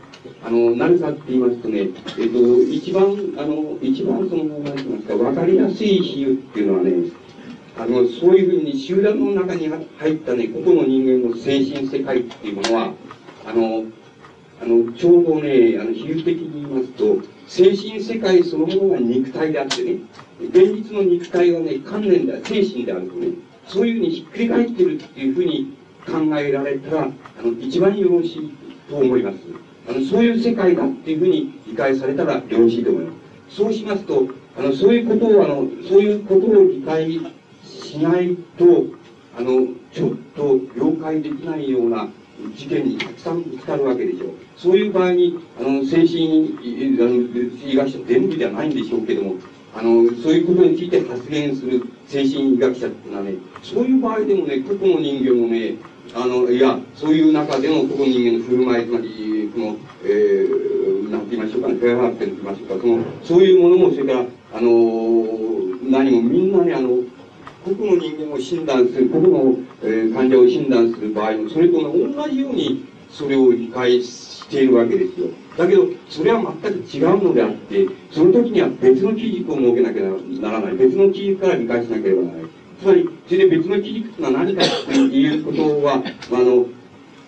[0.45, 3.05] あの、なるかって言いますとね、えっ、と、一番、
[3.37, 6.93] あの、一番その、なんて言いますか、わかりやすい比喩っていうのはね、
[7.77, 12.93] あの、そういうふうに集団の中に入ったね、個々の人間の精神世界っていうものは、
[13.45, 13.85] あの、
[14.63, 19.99] あの、ちょうどね、あの、比喩的に言いますと、精神世界そのものが肉体であってね、
[20.41, 23.29] 現実の肉体はね、観念である、精神であるとね、
[23.67, 25.77] そういうふうにひっくり返ってるっていうふうに
[26.07, 28.55] 考えられたら、あの、一番よろしい
[28.89, 29.39] と思います。
[29.89, 33.13] あの、そういう世界だっていうふうに理解されたらよろしいと思いま
[33.51, 33.57] す。
[33.57, 34.27] そうしますと、
[34.59, 37.21] あの、そういうことを、あの、そういうことを理解
[37.65, 38.87] しないと、
[39.37, 42.09] あの、ちょっと了解できないような
[42.57, 44.29] 事件にたくさんぶつかるわけでしょう。
[44.57, 46.55] そういう場合に、あの、精神、
[47.01, 49.35] あの、医学者全部ではないんでしょうけども、
[49.77, 55.77] あの、そういうことについて発言する精神医学者っていうのはね、そういう場合でもね、個々の人間もね、
[56.15, 64.71] あの、いや、そういう中での個々の人間の振る舞い、つまり、この、えー、なんて言いましょうかね、フェアハーフって言いましょうか、その、そういうものも、それから、あの、
[65.91, 66.91] 何もみんなね、あの、
[67.65, 75.29] 個々の人間を診断する、個々の、えー、患者を診断する場合も、それと同じように、それを理解しているわけですよ。
[75.57, 80.77] だけど、それは全く違うのであって、その時には別の基軸を設けなければならない。
[80.77, 82.45] 別の基軸から理解しなければならない。
[82.81, 86.67] つまり、それで別の基軸というのは何かということは、あの、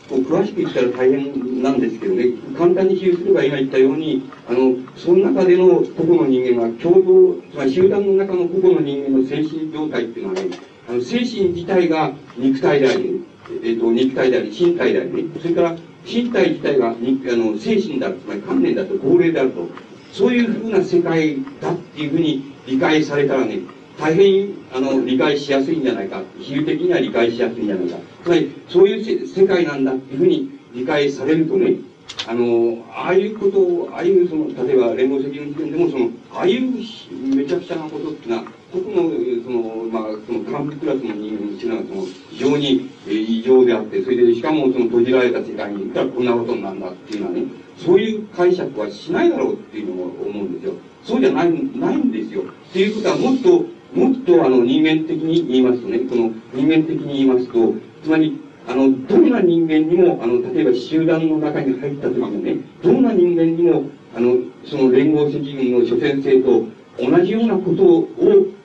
[0.08, 10.50] 詳しく言ったら大変なんですけどね、簡単に比喩すれば今言ったように、あの、その中での個々の人間が共同、つまり集団の中の個々の人間の精神状態っていうのはね、
[10.88, 13.24] あの精神自体が肉体であり、
[13.64, 19.68] えっ、と、肉体であり、身体でありね、それから身体自体があの精神である、つまり観念だと、号令であると、
[20.12, 23.58] そういうふうな世界だっていうふうに理解されたらね、
[23.98, 27.96] 大変あの理解しやすいんじゃないか、比喩的には理解しやすいんじゃないか。
[28.26, 31.76] つまり、そういう世界なんだっていうふうに理解されるとね、
[32.26, 36.62] あの、ああいうことを、ああいうその、例えば連合責任事件でも、その、ああいう
[37.36, 47.42] めちゃくちゃなことっていうのは、僕の、その、まあ、その、幹部クラスの人間っていうのは、その、非常に、異常であって、それで、しかもその閉じられた世界にいたらこんなことになるんだっていうのはね、
[47.78, 50.72] そういう解釈はしないだろうっていうのを思うんですよ。
[51.04, 52.42] そうじゃない、ないんですよ。
[52.42, 57.74] っていうことは、もっと、もっとあの人間的に言いますとね、この人間的に言いますと、
[58.06, 58.38] つまり、
[58.68, 66.66] あの、どんな人間にも、あの、例えば集団の中に入った時もね、どんな人間にも、あの、その連合責任の諸先生と
[67.00, 68.08] 同じようなことを、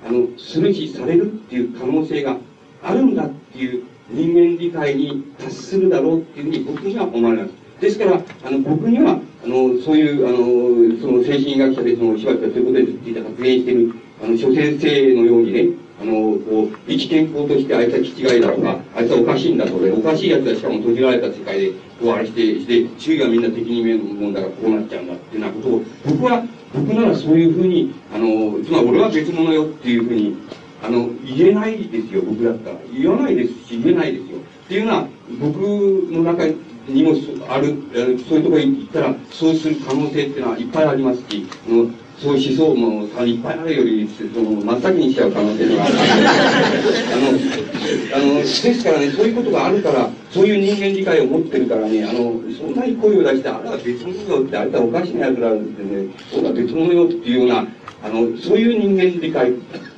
[0.07, 2.37] あの、するしされるっていう可能性が
[2.83, 7.53] あるんだっていう人間理解に達するだろうっていうふうに僕には思われます。
[7.81, 30.35] ですから、あの、僕には、あの、そういう、あの、その精神医学者で、その、しばらくそういうことについて発言している、あの、諸先生のようにね、あの、こう、一健康としてあいつは気違いだとか、あいつはおかしいんだと、おかしい奴はしかも閉じられた世界で、こうあれして、して、周囲がみんな敵に見えるもんだからこうなっちゃうんだっていうようなことを、僕は、僕ならそういうふうに、あの、つまり俺は別物よっていうふうに、
[30.83, 32.75] あの、言えないですよ、僕だったら。
[32.93, 34.37] 言わないですし、言えないですよ。
[34.37, 35.07] っていうのは、
[35.39, 35.57] 僕
[36.11, 36.45] の中
[36.87, 37.11] にも
[37.49, 37.75] ある、
[38.27, 41.91] そういうところに行ったら、そうする可能性っていうのはいっぱいありますし、そう
[42.37, 45.93] いう思想もいっぱいあるより、その真っ先にしちゃう可能性がある。
[48.13, 57.67] あの、 あの、ですからね、そういうことがあるから、そういう人間理解を持ってるからね、あの、そんなに声を出して、あれは別物よって、あれはおかしなやつらってね、それは別物よっていうような、
[58.03, 59.51] あの、そういう人間理解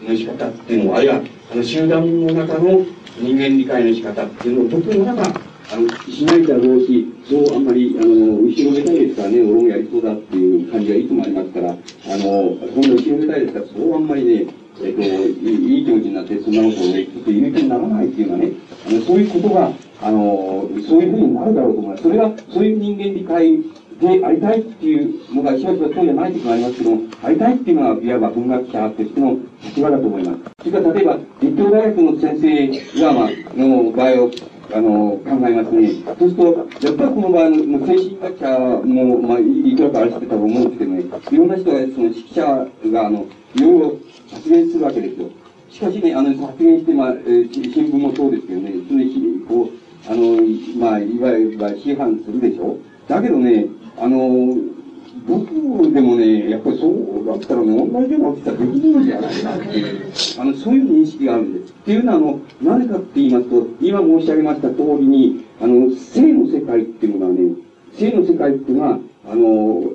[0.07, 2.85] の仕方っていうのは、あるいは、あの、集団の中の
[3.19, 14.45] 人間理解の仕方っていうのを、僕の中、あの、しないだろうし、そうあんまり、あの、後ろめたいですからね、おろやりそうだっていう感じがいつもありますから、あの、そんな後ろめたいですから、そうあんまりね、
[14.83, 18.51] えっと、いい気持ちになって、そんなことをね、ちょっと言う気にならないっていうのはね、
[18.87, 22.03] あの、そういうことが、あの、そういうふうになるだろうと思います。
[22.03, 23.57] それが、そういう人間理解
[23.99, 30.39] でありたいっていうのが、しばしばそうじゃない時もありますけども、ありたいっていうのは、いわば文学者としての立場だと思います。
[30.59, 34.31] それから例えば、立教大学の先生が、まあ、の場合を、
[34.73, 36.03] あの、考えますね。
[36.17, 43.95] そうすると、やっぱりこの場合の、精神学者も、まあ、いくらかあれしてたと思うんですけどね、いろんな人が、その指揮者が、あの、いろいろ
[44.31, 45.29] 発言するわけですよ。
[45.69, 49.05] しかしね、あの、発言して、まあ、えー、新聞もそうですけどね、それ
[49.47, 50.41] こう、あの、
[50.79, 52.77] まあ、いわゆる批判するでしょ。
[53.07, 54.55] だけどね、あの、
[55.27, 61.71] 僕でもね、やっぱりそうだったらね、同じような大きさできるんじゃないかっていう、あの、そういう認識があるんです。
[61.71, 67.55] っていうのは、あの、何かって言いますと、今申し上げました通りに、あの、性の世界っていうのはね、
[67.93, 69.93] 性の世界っていうのは、あの、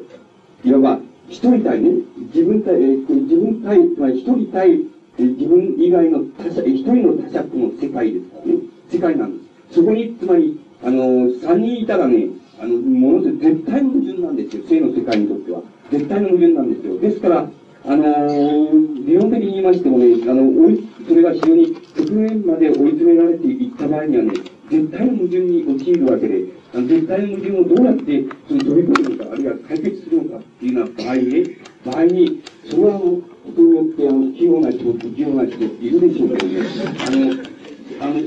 [0.64, 1.90] いわば、一人対ね、
[2.34, 4.80] 自分対、自分対、まり一人対、
[5.18, 8.58] え自分以外の他者、一人の他者との世界ですからね、
[8.90, 9.74] 世界なんです。
[9.74, 12.28] そこに、つまり、あの、三人いたらね、
[12.60, 14.66] あの、ものすごい絶対の矛盾なんですよ。
[14.68, 15.62] 性の世界にとっては。
[15.90, 16.98] 絶対の矛盾なんですよ。
[16.98, 17.48] ですから、
[17.84, 24.32] あのー、理論的に言いましてもね、あの、追い、それが非常に極限まで追い詰められていった場合にはね、
[24.70, 26.44] 絶対の矛盾に陥るわけで、
[26.74, 33.22] あの絶対の矛盾をどうやってその飛び込むのか、あるいは解決するのかっていうような場合に、ね、場合に、それはあの、こ
[33.56, 36.60] とによって、あの、器用な人、不器用な人いるでしょうけどね、
[37.00, 37.58] あの、
[38.00, 38.20] あの、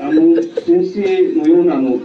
[0.00, 2.00] あの、先生のような、あの、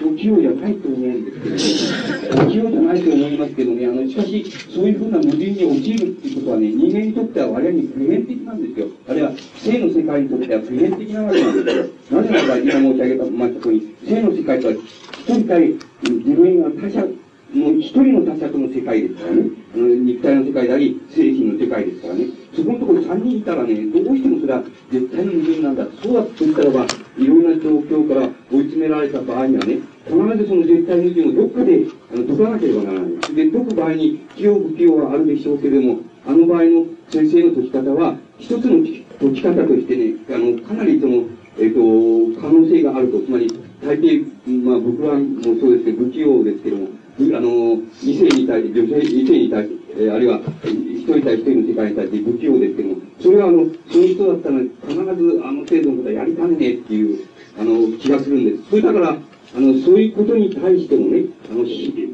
[0.00, 2.44] 不器用じゃないと思うんですけどね。
[2.44, 8.86] 不器用じゃないと思いますけどね、あの、しかし、そういうふうな矛盾に陥るっていうことはね、人間にとっては我々に普遍的なんですよ。
[9.08, 11.84] あるいは、性の世界にとっては普遍的なわけなんですよ。
[12.10, 14.80] なぜならば、今申し上げたましたとおり、性の世界とは、一
[15.26, 17.06] 人対自分が他者
[17.54, 19.50] もう一人の他者との世界ですからね。
[19.74, 22.26] あの肉体の世界であり、精神の世界ですからね。
[22.54, 25.86] そこのところ三人いたらね、どうしてもそれは絶対の矛盾なんだ。
[26.02, 33.34] そうだとしたらば、いろんな状況から追い詰められた場合にはね、必ずその絶対矛盾をどっかであの解かなければならない。
[33.34, 41.24] で、解く場合に、器用不器用はあるでしょうけれども、あの場合の先生の解き方は、一つの解き方としてね、あの、かなりその、
[41.58, 43.18] えっ、と、可能性があると。
[43.20, 43.48] つまり、
[43.82, 44.22] 大抵、
[44.62, 46.88] まあ僕らもそうですけど、不器用ですけども、
[47.36, 57.26] あの、異性に対して、女性、異性に対して、えーあるいは、一人対一人の世界に対して不器用ですけども、それはあの、そういう人だったら、必ずあの程度のことはやりかねねえっていう、
[57.58, 58.70] あの、気がするんです。
[58.70, 61.64] それだから、あの、そういうことに対してもね、あの、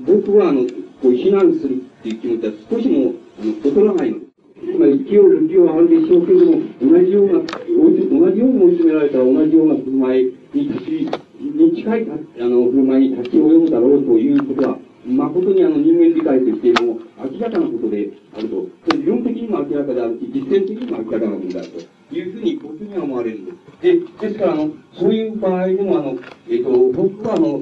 [0.07, 0.63] 僕はあの、
[1.03, 4.35] こう、非難するっていう気持ちは少しも、あの、劣らないのです。
[4.73, 11.09] つまり、勢い不器用はあるでしょうけれども、同じような、同じように追い詰められたら同じような振る舞いに立ち、
[11.41, 21.69] に近いあの振る舞いに立ち及ぶだろうということは、誠にあの人間理解としても明らかなことであると、それ理論的にも明らかであるし、実践的にも明らかなことである
[22.11, 23.57] というふうに僕には思われるんです。
[23.83, 27.61] で、ですからあの、そういう場合でもあの、えっ、と、僕はあの、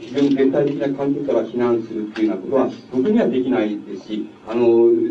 [0.00, 4.64] 非常に絶対的な環境から避難するっていうようなことは、僕にはできないですし、あの、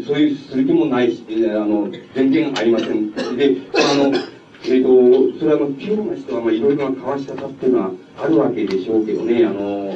[0.06, 3.12] そういうする気もないし、えあの、全然ありません。
[3.12, 3.22] で、
[3.74, 4.14] あの、
[4.68, 9.96] えっ、と、それはあの、器用な人は、まあ、いろいろな交わし方っていうのはあるわけでしょうけどね、あの、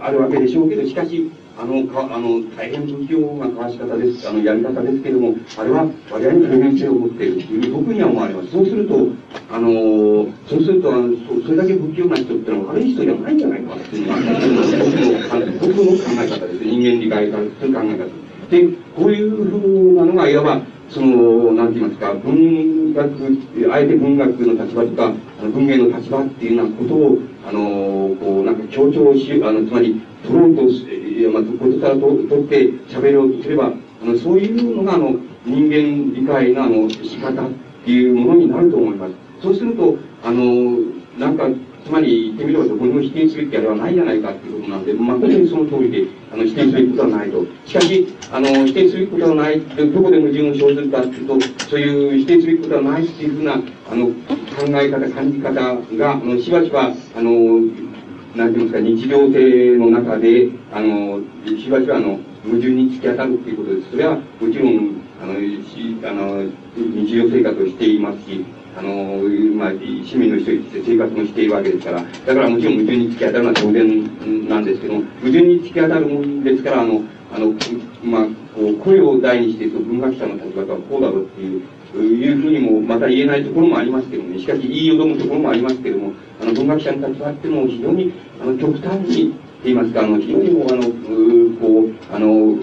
[0.00, 8.52] あるわけでしょうけど、しかし、あの、かあの、大変不器用な交わし方です、あの、やり方ですけれども、あれは割合に普遍性を持っているというふうに僕には思われます。
[8.52, 9.08] そうすると、
[9.50, 14.20] あの、そうすると、あのそそれだけ不器用な人ってのは悪い人じゃないんじゃないかっていうのが、
[15.60, 16.64] 僕の僕の考え方です。
[16.64, 18.28] 人間理解からする考え方。
[18.50, 37.50] で、こういうふうなのが、いわば、その、なんて言いますか、文学、あえて文学の立場とか、文芸の立場っていうようなことを、あの、こう、なんか強調し、あの、つまり、取ろうとし、いや、まあ、ことからと取って喋ろうとすれば、あの、そういうのが、あの、人間理解の、あの、仕方っ
[37.86, 39.14] ていうものになると思います。
[39.40, 40.78] そうすると、あの、
[41.18, 41.48] なんか、
[41.88, 47.46] つまり言ってみればどこにも否定すべきあれはないじゃないかっていうことなんで、誠にその通りで、あの、否定すべきことはないと。
[47.64, 53.54] しかし、あの、否定すべきことはない、どこで矛盾を生ずるかっていうと、そういう否定すべきことはないっていうふうな、
[53.90, 54.12] あの、考
[54.68, 55.54] え方、感じ方
[55.96, 57.32] が、あの、しばしば、あの、
[58.36, 63.90] なんて言いますか、日常性の中で、あの、しばしば、あの、矛盾に突き当たるっていうことです。
[63.92, 64.22] それは、も
[64.52, 66.44] ちろん、あの、しあの、
[66.76, 68.44] 日常生活をしていますし、
[68.76, 69.22] あの、
[69.54, 77.02] まあ、市民の人生活もしているわけですから、だからもちろん矛盾に突き当たるのは当然なんですけども、矛盾に突き当たるもんですから、あの、
[77.32, 77.54] あの、
[78.02, 81.62] まあ、こう、声を大にして、その文学者の立場とはこうだろうっていう、
[81.96, 84.38] いうふうにもまた言えないところもありますけどね。
[84.38, 92.56] しかし言いよどむところもありますけども、あの、文学者の立場っていうのを非常に、あの、極端に、言いますか、あの、非常にもう、あの、うこう、あの、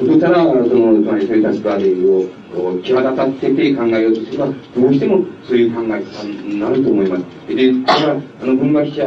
[0.00, 7.22] ことから、その、つまりそういう立場でを、こう際立たせて考えようとすれば、どうしてもそういう考え方になると思います。
[7.48, 9.04] で、それは、あの、文学者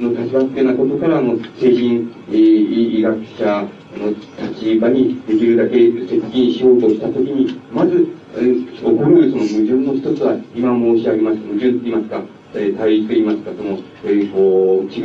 [0.00, 5.76] の立場っていうようなことから、あの、精神、えー医学者の立場にできるだけ
[6.06, 12.22] 接近しようとしたときに、まず、えー起こるその矛盾の一つは、今申し上げました矛盾って言いますか、
[12.54, 15.00] えー対立と言いますか、その、えーこう、違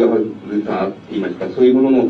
[0.60, 2.10] うさって言いますか、そういうものの、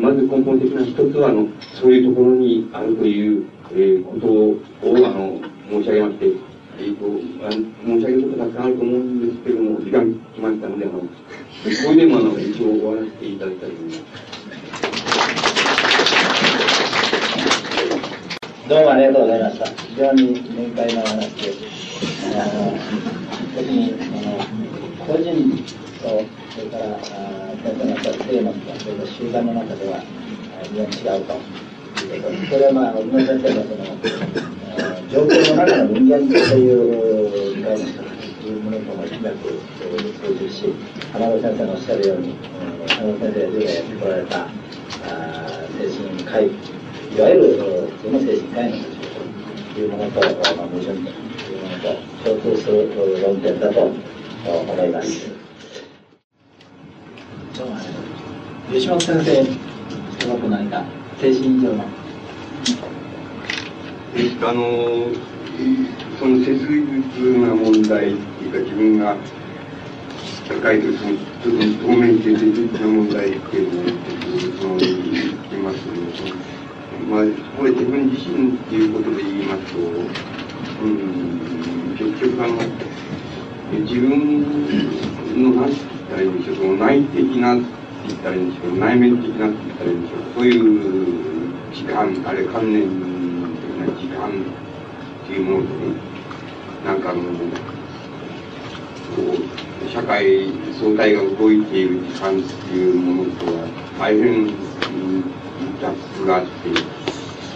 [0.00, 4.56] まず根本的な一つは、あの、そういうところにあるという、えーことを、
[5.06, 6.26] あの、申し上げまして、
[6.78, 11.08] えーとあ申し上げることたくさんあると思うんですけども、時間来ましたので、あの、こ
[11.90, 15.06] れでもあの、一応終わらせていただきたいと思います。
[18.68, 19.66] どうもありがとうございました。
[19.66, 21.52] 非常に明快なお話で、
[22.34, 22.78] あの
[23.56, 23.94] 特に
[29.16, 30.00] か、それから習慣の中では、
[30.62, 33.84] 非常に違うとこ、れはまあ、小野先生のその、
[35.08, 39.56] 状況の中の人間という理解の仕方というものとも深く
[40.20, 40.74] 通じるし、
[41.12, 42.34] 浜田先生のおっしゃるように、
[42.88, 44.48] 浜田先生がやってこられた、あ
[45.78, 46.50] 精神科医
[47.16, 47.42] いわゆる
[48.02, 49.16] 普通の精神科医の立場
[49.74, 51.02] というものと、まあ、矛盾という
[51.62, 51.88] ものと
[52.24, 55.30] 共通する論点だと思います。
[57.56, 58.06] どうもありがとう
[58.72, 59.44] 吉本先生、
[60.18, 60.82] すごく何か
[61.20, 61.84] 精神上の
[64.42, 65.06] あの、
[66.18, 69.16] その切実な問題っていうか、自分が
[70.48, 73.84] 抱えているその、ちょっと当面して切実な問題っていうのを、
[74.58, 76.56] その、言ってますので、その
[77.08, 77.24] まあ、
[77.56, 82.54] これ自分自身っていうことで言いますと、うん、結局あの、
[83.84, 84.42] 自分
[85.36, 87.56] の何て言ったらいいんでしょう、その内的な
[88.06, 90.20] って言ったらいいんでしょう内面的なって言ったらいいんでしょう。
[90.34, 95.94] そういう時間、あれ、観念的な時間っていうものとね、
[96.84, 97.28] なんかあの、こ
[99.84, 100.48] う、社会
[100.80, 103.66] 相対が動いている時間っていうものとは
[103.98, 106.50] 大変、ギャップがあって、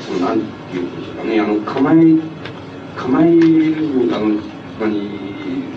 [0.07, 1.97] その、なんていうんでしょうかね、あの、構え、
[2.97, 5.11] 構える、あの、つまり、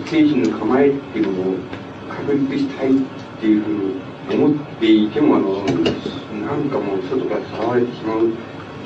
[0.06, 1.56] 精神の構えっていうのを
[2.08, 2.94] 確立したいっ
[3.40, 5.64] ていうふうに思っていても、あの、
[6.44, 8.32] なんかもう外からさらわれてしまう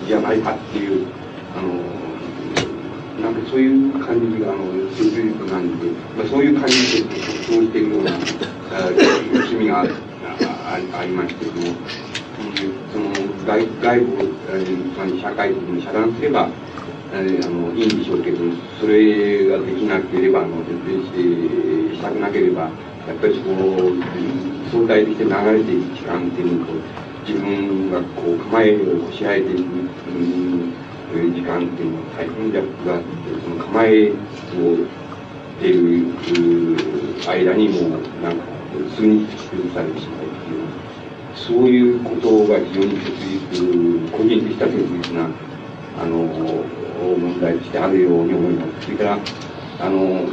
[0.07, 1.07] じゃないかっていう、
[1.57, 1.99] あの、
[3.23, 4.65] なんかそういう感じが、あの、
[4.95, 5.87] 切実なんで、
[6.17, 8.13] まあ、そういう感じで特徴しているような、
[9.33, 9.87] 趣味があ
[10.99, 11.63] ありまして、その、
[12.93, 13.13] その
[13.47, 14.29] 外外部を、
[15.21, 16.49] 社会的に遮断すれば、
[17.11, 18.39] あのいいんでしょうけど、
[18.81, 21.11] それができなければ、あの全然し
[21.91, 22.69] てしたくなければ、や
[23.15, 23.49] っぱりそこ
[24.71, 26.73] 相対的に流れていく時間っていうのと、
[27.27, 29.59] 自分がこう構えをこしらえていく、
[31.15, 33.09] うん、時間っていうのは大変ギャップがあって、
[33.43, 34.99] その構えを
[35.59, 36.07] ている
[37.27, 38.45] 間にも、なんか、
[38.95, 40.69] すぐに崩されてしまうっていう、
[41.35, 43.11] そういうことが非常に切
[43.53, 45.29] 実、個人的した切実な、
[46.01, 46.17] あの、
[47.19, 48.87] 問題としてあるように思います。
[48.87, 49.19] それから、
[49.81, 50.29] あの、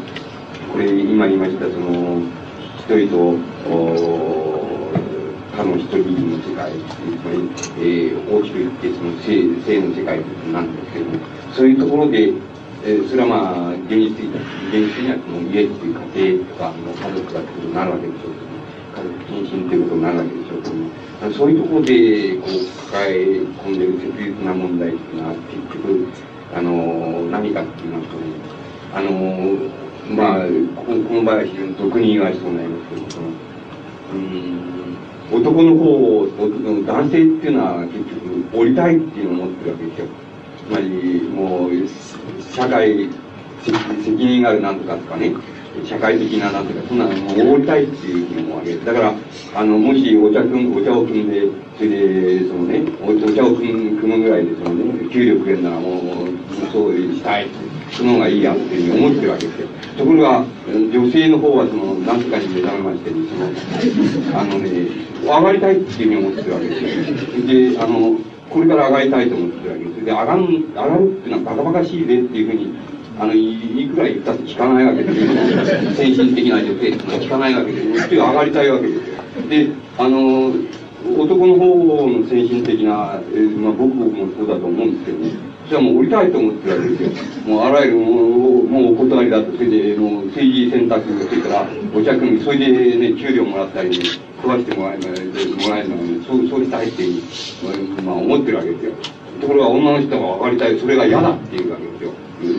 [0.72, 2.22] これ今言いました、その、
[2.88, 3.38] 人と、
[5.56, 6.72] 他の一人の世界、
[7.80, 10.20] えー、大きく言ってその性性の世界
[10.52, 11.20] なんですけども、
[11.54, 12.34] そういうところで、
[12.84, 14.26] えー、それはまあ、現実的
[14.70, 18.60] 現実にはその家っていう家庭とか、の家族だってことになるわけでしょうけども、
[18.94, 20.92] 家族謹慎ということになるわけでしょうけども、
[21.34, 23.16] そういうところで、こう、抱え
[23.66, 26.08] 込んでる切実な問題っていうのは、結局、
[26.54, 28.24] あの、何かって言いますとね、
[28.94, 30.46] あの、まあ、
[30.86, 33.22] この場合は非常に俗に言われそうになりますけど、
[34.14, 34.66] うん
[35.32, 36.28] 男の方、
[36.86, 40.08] 男性っていうのは結局降りたいっていうのを持ってるわけですよ。
[40.68, 41.72] つまり、もう、
[42.54, 43.10] 社会、
[44.04, 45.34] 責任があるなんとかとかね、
[45.84, 48.86] 社会的ななんとか、そんなのもう降りたいっていうふうに思うわけです。
[48.86, 49.14] だから、
[49.56, 51.42] あの、もしお茶くん、お茶を汲んで、
[51.78, 57.48] それで、そのね、お茶を汲む汲むぐらいで、そのね、給料くれるならもう、そうしたい。
[57.92, 59.68] その方がいいやっていうふうに思ってるわけですよ。
[59.98, 66.76] ところが、女性の方はその、なんとかに目覚めまして、その、あのね、上がりたいっていうふうに思ってるわけで
[67.18, 67.48] す。
[67.48, 68.18] で、あの、
[68.50, 70.06] これから上がりたいと思ってるわけです。
[70.06, 72.74] で、上がる、上がるっていうのはバカバカしいぜっていうふうに、
[73.18, 75.92] あの、いくら言ったって聞かないわけですよ。
[75.94, 78.26] 先進的な女性っていうのは聞かないわけですよ。
[78.26, 79.50] 上がりたいわけです。
[79.50, 80.52] で、あの、
[81.18, 87.48] 男の方の精神的な、えー、まあ僕もそうだと思うんですけど、ね、それはもう降りたいと思ってるわけですよ。
[87.48, 93.96] もうあらゆるものを、もうお断りだと、それで、もう政治選択、それからお茶組み、それでね、給料もらったり、
[94.38, 98.92] 食わしてもらえもらえるのはね、そう、そうしたいっていう、まあ思ってるわけですよ。
[99.42, 102.12] ところが女の人が上がりたい、それが嫌だっていうわけですよ。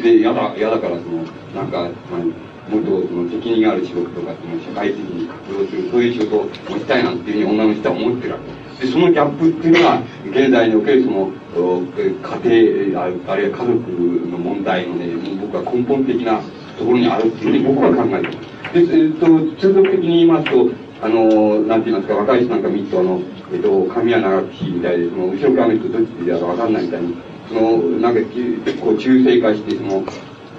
[0.03, 1.23] で、嫌だ、嫌だから、その、
[1.55, 2.21] なんか、まあ、
[2.69, 13.91] もっとその責任がある仕事とか、その社会的に活動する、そういう仕事を持ちたいなんていうふうに女の人は思ってるわけです、でそのギャップっていうのが、現在におけるその、家庭、あるいは家族
[14.31, 15.07] の問題のね、
[15.41, 16.41] 僕は根本的な
[16.79, 18.57] ところにあるっていうふうに僕は考えてます。
[18.75, 20.71] で、えっと、通俗的に言いますと、
[21.03, 23.21] あの、なんて言いますか、若い人なんか見ると、あの、
[23.53, 27.17] えっと、髪は長くしみたいで、その、後ろから見るとどっちでやるかわかんないみたいに、
[27.49, 30.05] その、なんか、結構中性化して、その、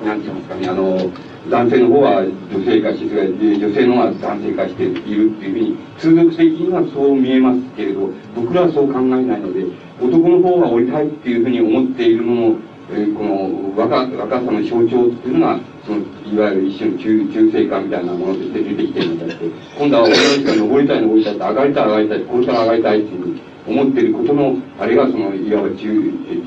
[0.05, 1.11] なんて言いますかね、あの、
[1.49, 3.27] 男性の方は女性化して、
[3.57, 9.65] 女性の方は男性化しているっていうふうに、通俗的にはそう見えますけれど、僕らはそう考えないので、
[10.01, 12.55] 男の方が降りたいっていうふうに思っているものも、
[12.89, 15.99] えー、この若若さの象徴っていうのが、その
[16.31, 19.45] いわゆる一種の中中性化みたいなものとして出てきてるんだって、
[19.77, 25.87] 今度は俺の人が登りたい登りたいって、上がりたい上がりたいこれから上がりたいっていうふうに思っていることの、あれがその、いわば中、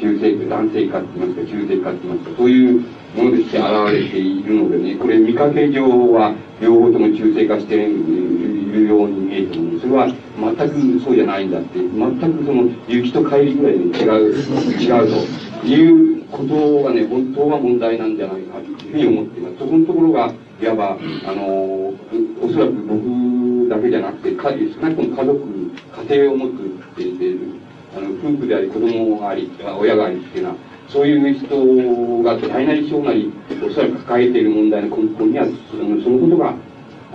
[0.01, 2.85] 中性化、男性化って言いますか、中性化って言いますか、そういう
[3.15, 5.83] ものとして現れているのでね、これ見かけ上
[6.13, 14.35] は両方とも中性化しているように見えても、それは全くそうじゃないんだって、全くその雪と帰りぐらいで違う、
[14.81, 15.31] 違う
[15.61, 19.59] ということがね、本当は問題なんじゃないかというふうに思っています。
[19.59, 20.33] そこのところが、
[20.63, 21.95] いわば、あの、
[22.43, 25.71] おそらく僕だけじゃなくて、か少なくとも家族、
[26.09, 27.55] 家庭を持つっていう、
[27.97, 30.57] あの、夫婦であり、子供があり、親がありっていうのは、
[30.91, 33.33] そういう人が大なり小なり、
[33.65, 36.55] おそらく抱えている問題の根本には、そのそのことが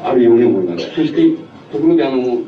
[0.03, 0.95] あるように思います。
[0.95, 1.35] そして、
[1.71, 2.39] ところであの、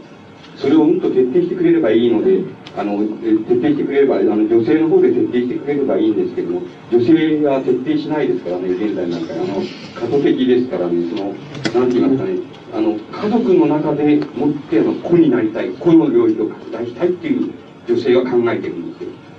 [0.56, 2.40] それをうんと徹底してくれればいいので、
[2.78, 6.62] あの、徹底してくれれば、あの、女性の方で徹底してくれればいいんですけども、
[6.92, 9.62] 女性は徹底しないですからね、現在なんか、あの、
[9.96, 11.36] 過渡的ですからね、その、
[11.82, 12.40] なんて言いますかね、
[12.74, 17.52] あの、家族の中でもって、あの、子になりたい、子の領域を拡大したいっていう
[17.86, 18.87] 女性は考えてるんです。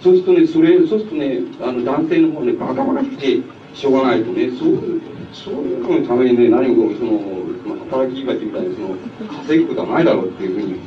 [0.02, 3.40] そうするとね、それ、そうするとね、あの、男性の方ね、バカバカしくて、
[3.74, 5.00] しょうがないとね、そういう、
[5.32, 7.18] そういうののためにね、何もその、
[7.66, 8.96] まあ、働き蜂みたいにその、
[9.42, 10.80] 稼ぐことはないだろうっていうふうに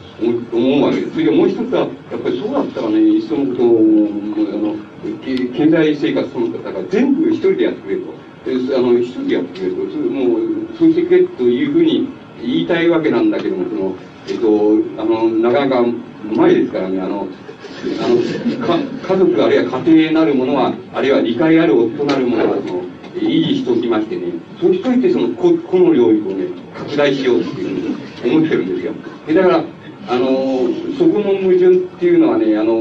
[0.52, 1.14] 思うわけです。
[1.14, 4.08] それでもう一つは、やっぱりそうだったらね、いっそのことを、
[4.50, 4.76] あの、
[5.24, 8.14] 経済生活その方が全部一人でやってくれと。
[8.78, 9.78] あの、一人でやってくれと。
[10.10, 10.40] もう、
[10.78, 12.08] そうしてくれというふうに
[12.42, 13.96] 言いたいわけなんだけども、その、
[14.28, 15.94] えっと、あの、なかなかう
[16.36, 17.28] まいですからね、あの、
[18.00, 18.78] あの、か
[19.14, 22.82] 家族あるいは家庭なるものは、あるいは理解ある夫なるものは、その、
[23.16, 28.94] 維持しておきましてね、そうしといてそのこ、この領域をね、拡大しようっていうふうに思ってるんですよ。
[29.36, 29.64] だから、
[30.08, 30.28] あの、
[30.98, 32.74] そこの矛盾っていうのはね、あの、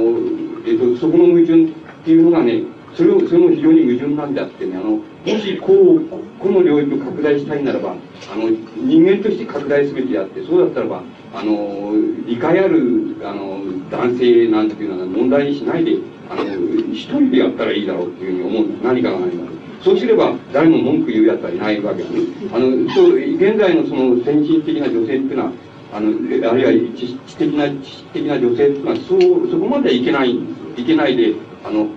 [0.66, 1.68] えっと、そこの矛盾っ
[2.05, 2.62] ていうのがね、
[2.95, 6.01] それを、それも非常に矛盾なんであってね、あの、もしこう、
[6.38, 7.95] この領域を拡大したいならば、
[8.32, 11.03] あの、人間として拡大すべきであって、そうだったらば、
[11.34, 11.93] あの、
[12.26, 13.61] 理解ある、あの、
[13.91, 15.99] 男性なんていうのは問題にしないで、
[16.30, 16.45] あの、
[16.93, 18.84] 一人でやったらいいだろうっていうふうに思うんです。
[18.84, 19.51] 何かが何か。
[19.82, 22.20] そうすれば、誰も文句言うやつはいないわけだね。
[22.53, 25.53] あの、そう、現在のその先進的な女性っていうのは、
[25.93, 26.09] あの、
[26.51, 30.38] あるいは知識的な、知識的な女性っていうのは、そう、そこまではいけない、
[30.76, 31.34] いけないで、
[31.64, 31.88] あの、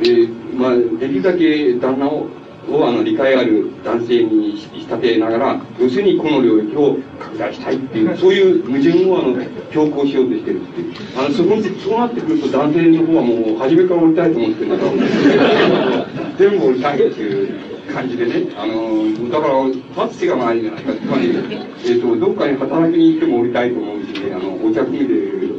[0.00, 2.26] えー、まあ、できるだけ旦那を、
[2.68, 9.36] をあの理解ある男性に仕立てながら、要するにこの領域を拡大したいっていう、 そういう矛盾をあの
[9.72, 10.92] 強行しようとしてるっていう。
[11.16, 16.06] あの、そこそうなってくると男性の方はもう初めから降りたいと思ってるんだから、
[16.38, 17.72] 全部降りたいっていう。
[17.92, 20.92] 感じでね、あの、だから、立つ手がないんじゃないか。
[20.92, 25.04] つまり、えっ、ー、と、どっかに働きに行っても降りたいと思うし、ね、あの、お茶組で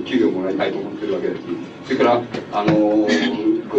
[0.06, 1.40] 給料もらいたいと思ってるわけだし、
[1.86, 2.22] それから、
[2.52, 3.08] あの、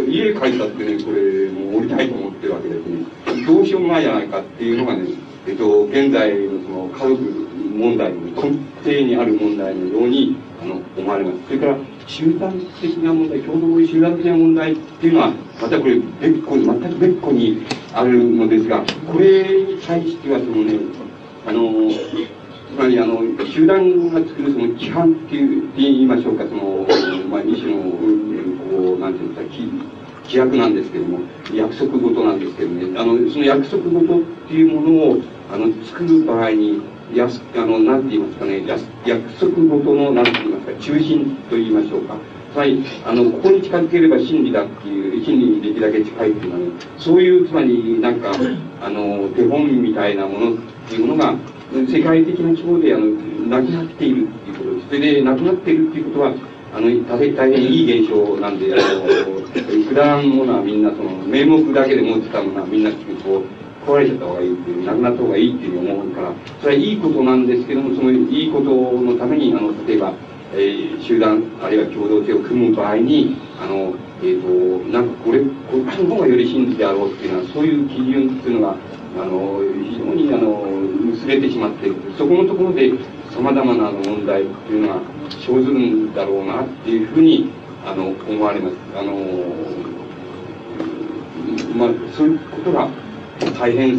[0.03, 3.47] 家借りたってね、これ、もう降りたいと思ってるわけですね。
[3.47, 5.09] どうしようもないじゃないかっていうのがね、
[5.47, 11.39] えっ、と、現在のその家族問題の根底にある問題のように、あの、思われます。
[11.47, 11.77] それから、
[12.07, 20.79] 集団的な問題、共同集団的な問題っていうのは、またこれ、別個に、全く別個にあるのですが、これに対しては、そのね、
[21.47, 21.91] あの、
[22.75, 26.85] つまり、あの、集団が作るその規範っていう、って言いましょうか、その、
[27.31, 27.83] まあ、一種の、
[28.69, 29.55] こう、なんていうんですか、
[30.25, 31.21] 規約なんですけども、
[31.55, 35.23] 約束事なんですけどね、あの、その約束事っていうものを、
[35.53, 36.83] あの、作る場合に、
[37.15, 42.17] やす、あの、なんて言いますかね、や約束事の、なんて言いますか、中心と言いましょうか。
[42.53, 48.33] つまり、あの、ここに近づければ真理だっていう、真理にできるだけ近いっていうのはね、そういう、つまり、なんか、
[48.81, 50.57] あの、手本みたいなものっ
[50.89, 51.37] ていうものが、
[51.83, 53.07] 世界的な規模で、あの、
[53.49, 54.87] なくなっているっていうことです。
[54.89, 56.35] それで、なくなっているっていうことは、
[56.75, 63.43] あの、大変いい現象なんで、あの、くだらんものはみんな、その、名目だけで持ってたものはみんな、こ
[63.87, 70.15] う、壊れちゃった方がいいっていう、なくなった方がいいっていうふうに思うから、それはいいことなんですけども、そのいいことのために、あの、例えば、
[70.57, 75.47] えー、集団、あるいは共同体を組む場合に、あの、えっ、ー、と、なんかこれ、こ
[75.79, 78.77] っちの方がより真理であろうっていうのは、そういう基準っていうのが、
[79.21, 80.65] あの、非常に、あの、
[81.13, 81.97] 薄れてしまっている。
[82.17, 82.93] そこのところで、
[83.35, 87.51] 様々な問題っていうのが生ずるんだろうなっていうふうに、
[87.85, 88.77] あの、思われます。
[88.97, 89.13] あの、
[91.77, 92.89] まあ、そういうことが、
[93.59, 93.99] 大変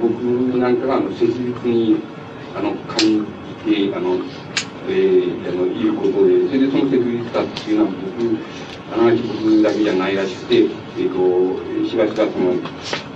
[0.00, 0.10] 僕
[0.58, 1.96] なんかがあの切実に
[2.54, 2.98] あの感
[3.64, 4.18] じてあの、
[4.88, 8.58] えー、あのいることでそれでその切実さっていうのは僕
[8.88, 12.56] 必ず僕だけじゃないらしくて、えーと、しばしばその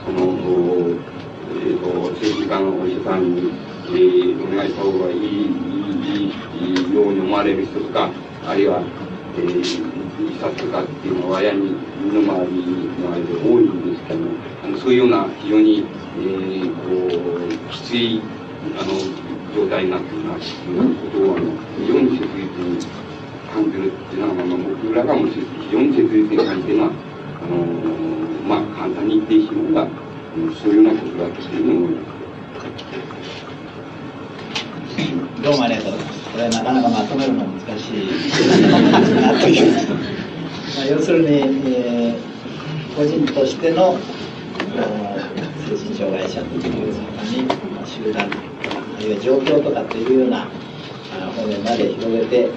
[0.04, 0.20] その、
[1.50, 3.52] えーと、政治家のお医者さんに、
[3.86, 5.72] えー、お願いした方がいい
[6.62, 8.10] いいように思われる人とか
[8.46, 8.82] あるいは、
[9.36, 14.30] えー、自殺とかっていうのは親に身の回りの間で多いんですけども
[14.64, 15.86] あのそういうような非常に、
[16.18, 17.06] えー、こ
[17.68, 18.20] うきつい
[18.78, 19.21] あの
[19.54, 22.78] 状態になっていますということをあの非常に切実に
[23.52, 26.90] 感じるっていうのは、まあ、僕らがも非常に切実に感じているのは
[27.42, 27.92] あのー
[28.46, 29.88] まあ簡単に言ってしまえば
[30.54, 32.12] そういうようなことだというふうに思います。
[35.42, 36.22] どうもありがとうございます。
[36.30, 38.06] これはなかなかまとめるの難しい
[38.70, 39.72] なという。
[40.76, 41.26] まあ、要するに、
[41.66, 43.98] えー、個人としての
[45.68, 46.68] 精神障害者という中
[47.30, 47.42] に、
[47.74, 48.28] まあ、集団
[49.04, 50.46] るいは状況とかというような
[51.36, 52.48] 方面まで広げて、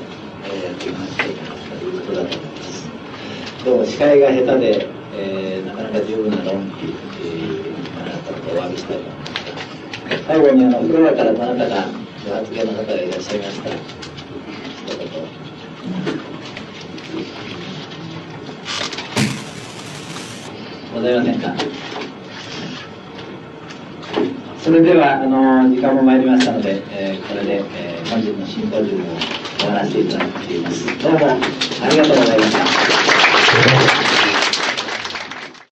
[0.44, 2.88] えー、やっていかなくていけないということだと思います。
[3.66, 6.94] どうも司会が下手で、えー、なかなか十分な論理、
[7.24, 9.34] えー、なかったことお詫びしたいと思います。
[10.28, 11.88] 最後にあのフロアからどなたか
[12.28, 13.78] ご発言の方がいらっしゃいました、一
[14.98, 15.10] 言。
[20.94, 21.54] ございませんか？
[24.66, 29.20] それでは、あの、時間も参りましたので、えー、これで、えー、本日のシンポジウムを
[29.60, 30.88] 終わらせていただいています。
[31.04, 32.52] どうもありがとうございまし
[33.90, 33.95] た。